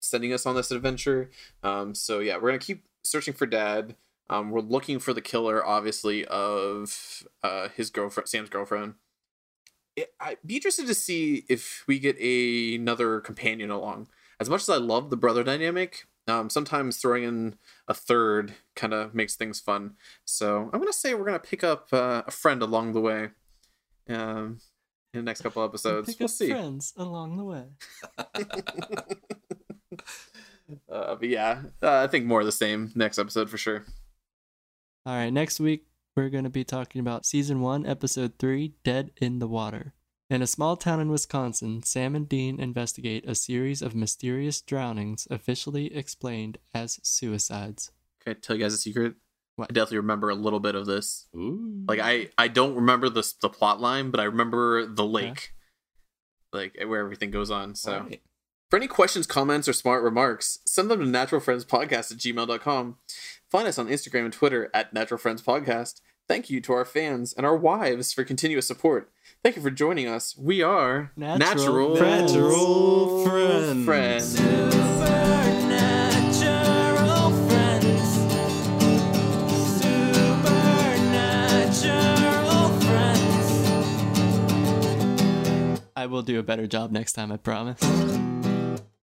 sending 0.00 0.32
us 0.32 0.46
on 0.46 0.54
this 0.54 0.70
adventure. 0.70 1.30
Um 1.62 1.94
so 1.94 2.18
yeah 2.18 2.34
we're 2.34 2.50
going 2.50 2.60
to 2.60 2.66
keep 2.66 2.84
searching 3.02 3.34
for 3.34 3.46
dad. 3.46 3.96
Um 4.28 4.50
we're 4.50 4.60
looking 4.60 4.98
for 4.98 5.14
the 5.14 5.22
killer 5.22 5.64
obviously 5.64 6.24
of 6.26 7.24
uh 7.42 7.68
his 7.68 7.90
girlfriend 7.90 8.28
sam's 8.28 8.50
girlfriend 8.50 8.94
i'd 10.20 10.38
be 10.44 10.56
interested 10.56 10.86
to 10.86 10.94
see 10.94 11.44
if 11.48 11.84
we 11.86 11.98
get 11.98 12.16
a, 12.18 12.74
another 12.74 13.20
companion 13.20 13.70
along 13.70 14.08
as 14.40 14.48
much 14.48 14.62
as 14.62 14.68
I 14.68 14.76
love 14.76 15.10
the 15.10 15.16
brother 15.16 15.42
dynamic, 15.42 16.06
um, 16.26 16.48
sometimes 16.50 16.96
throwing 16.98 17.24
in 17.24 17.56
a 17.88 17.94
third 17.94 18.54
kind 18.76 18.92
of 18.92 19.14
makes 19.14 19.34
things 19.34 19.60
fun. 19.60 19.94
So 20.24 20.70
I'm 20.72 20.80
gonna 20.80 20.92
say 20.92 21.14
we're 21.14 21.24
gonna 21.24 21.38
pick 21.38 21.64
up 21.64 21.88
uh, 21.92 22.22
a 22.26 22.30
friend 22.30 22.62
along 22.62 22.92
the 22.92 23.00
way, 23.00 23.30
um, 24.08 24.60
in 25.12 25.20
the 25.20 25.22
next 25.22 25.40
couple 25.40 25.64
episodes. 25.64 26.08
Pick 26.08 26.20
we'll 26.20 26.26
up 26.26 26.30
see. 26.30 26.50
friends 26.50 26.92
along 26.96 27.36
the 27.36 27.44
way. 27.44 27.64
uh, 30.92 31.14
but 31.16 31.28
yeah, 31.28 31.62
uh, 31.82 32.04
I 32.04 32.06
think 32.06 32.26
more 32.26 32.40
of 32.40 32.46
the 32.46 32.52
same 32.52 32.92
next 32.94 33.18
episode 33.18 33.50
for 33.50 33.58
sure. 33.58 33.84
All 35.04 35.14
right, 35.14 35.30
next 35.30 35.58
week 35.58 35.87
we're 36.18 36.28
going 36.28 36.42
to 36.42 36.50
be 36.50 36.64
talking 36.64 37.00
about 37.00 37.24
season 37.24 37.60
1, 37.60 37.86
episode 37.86 38.40
3, 38.40 38.72
Dead 38.82 39.12
in 39.18 39.38
the 39.38 39.46
Water. 39.46 39.94
In 40.28 40.42
a 40.42 40.48
small 40.48 40.76
town 40.76 40.98
in 40.98 41.12
Wisconsin, 41.12 41.84
Sam 41.84 42.16
and 42.16 42.28
Dean 42.28 42.58
investigate 42.58 43.24
a 43.24 43.36
series 43.36 43.82
of 43.82 43.94
mysterious 43.94 44.60
drownings 44.60 45.28
officially 45.30 45.94
explained 45.94 46.58
as 46.74 46.98
suicides. 47.04 47.92
Can 48.24 48.32
I 48.32 48.34
tell 48.34 48.56
you 48.56 48.64
guys 48.64 48.74
a 48.74 48.78
secret? 48.78 49.14
What? 49.54 49.70
I 49.70 49.72
definitely 49.72 49.98
remember 49.98 50.28
a 50.30 50.34
little 50.34 50.58
bit 50.58 50.74
of 50.74 50.86
this. 50.86 51.28
Ooh. 51.36 51.84
Like 51.86 52.00
I, 52.00 52.30
I 52.36 52.48
don't 52.48 52.74
remember 52.74 53.08
the 53.08 53.32
the 53.40 53.48
plot 53.48 53.80
line, 53.80 54.10
but 54.10 54.18
I 54.18 54.24
remember 54.24 54.86
the 54.86 55.06
lake, 55.06 55.52
like 56.52 56.76
where 56.84 57.00
everything 57.00 57.30
goes 57.30 57.52
on. 57.52 57.76
So. 57.76 58.08
For 58.70 58.76
any 58.76 58.88
questions, 58.88 59.26
comments, 59.26 59.66
or 59.66 59.72
smart 59.72 60.02
remarks, 60.02 60.58
send 60.66 60.90
them 60.90 61.00
to 61.00 61.06
naturalfriendspodcast 61.06 62.12
at 62.12 62.18
gmail.com. 62.18 62.96
Find 63.50 63.66
us 63.66 63.78
on 63.78 63.86
Instagram 63.86 64.24
and 64.24 64.32
Twitter 64.32 64.68
at 64.74 64.92
Natural 64.92 65.16
Friends 65.16 65.40
Podcast. 65.40 66.02
Thank 66.28 66.50
you 66.50 66.60
to 66.60 66.72
our 66.74 66.84
fans 66.84 67.32
and 67.32 67.46
our 67.46 67.56
wives 67.56 68.12
for 68.12 68.22
continuous 68.22 68.66
support. 68.66 69.10
Thank 69.42 69.56
you 69.56 69.62
for 69.62 69.70
joining 69.70 70.06
us. 70.06 70.36
We 70.36 70.60
are 70.62 71.10
Natural 71.16 71.96
Friends. 71.96 72.34
Natural 72.34 73.24
Friends. 73.24 73.84
Friends. 73.86 74.36
Supernatural 74.36 77.30
friends. 77.48 78.12
Supernatural 79.82 82.78
friends. 82.80 83.50
I 85.96 86.04
will 86.04 86.20
do 86.22 86.38
a 86.38 86.42
better 86.42 86.66
job 86.66 86.92
next 86.92 87.14
time, 87.14 87.32
I 87.32 87.38
promise. 87.38 87.80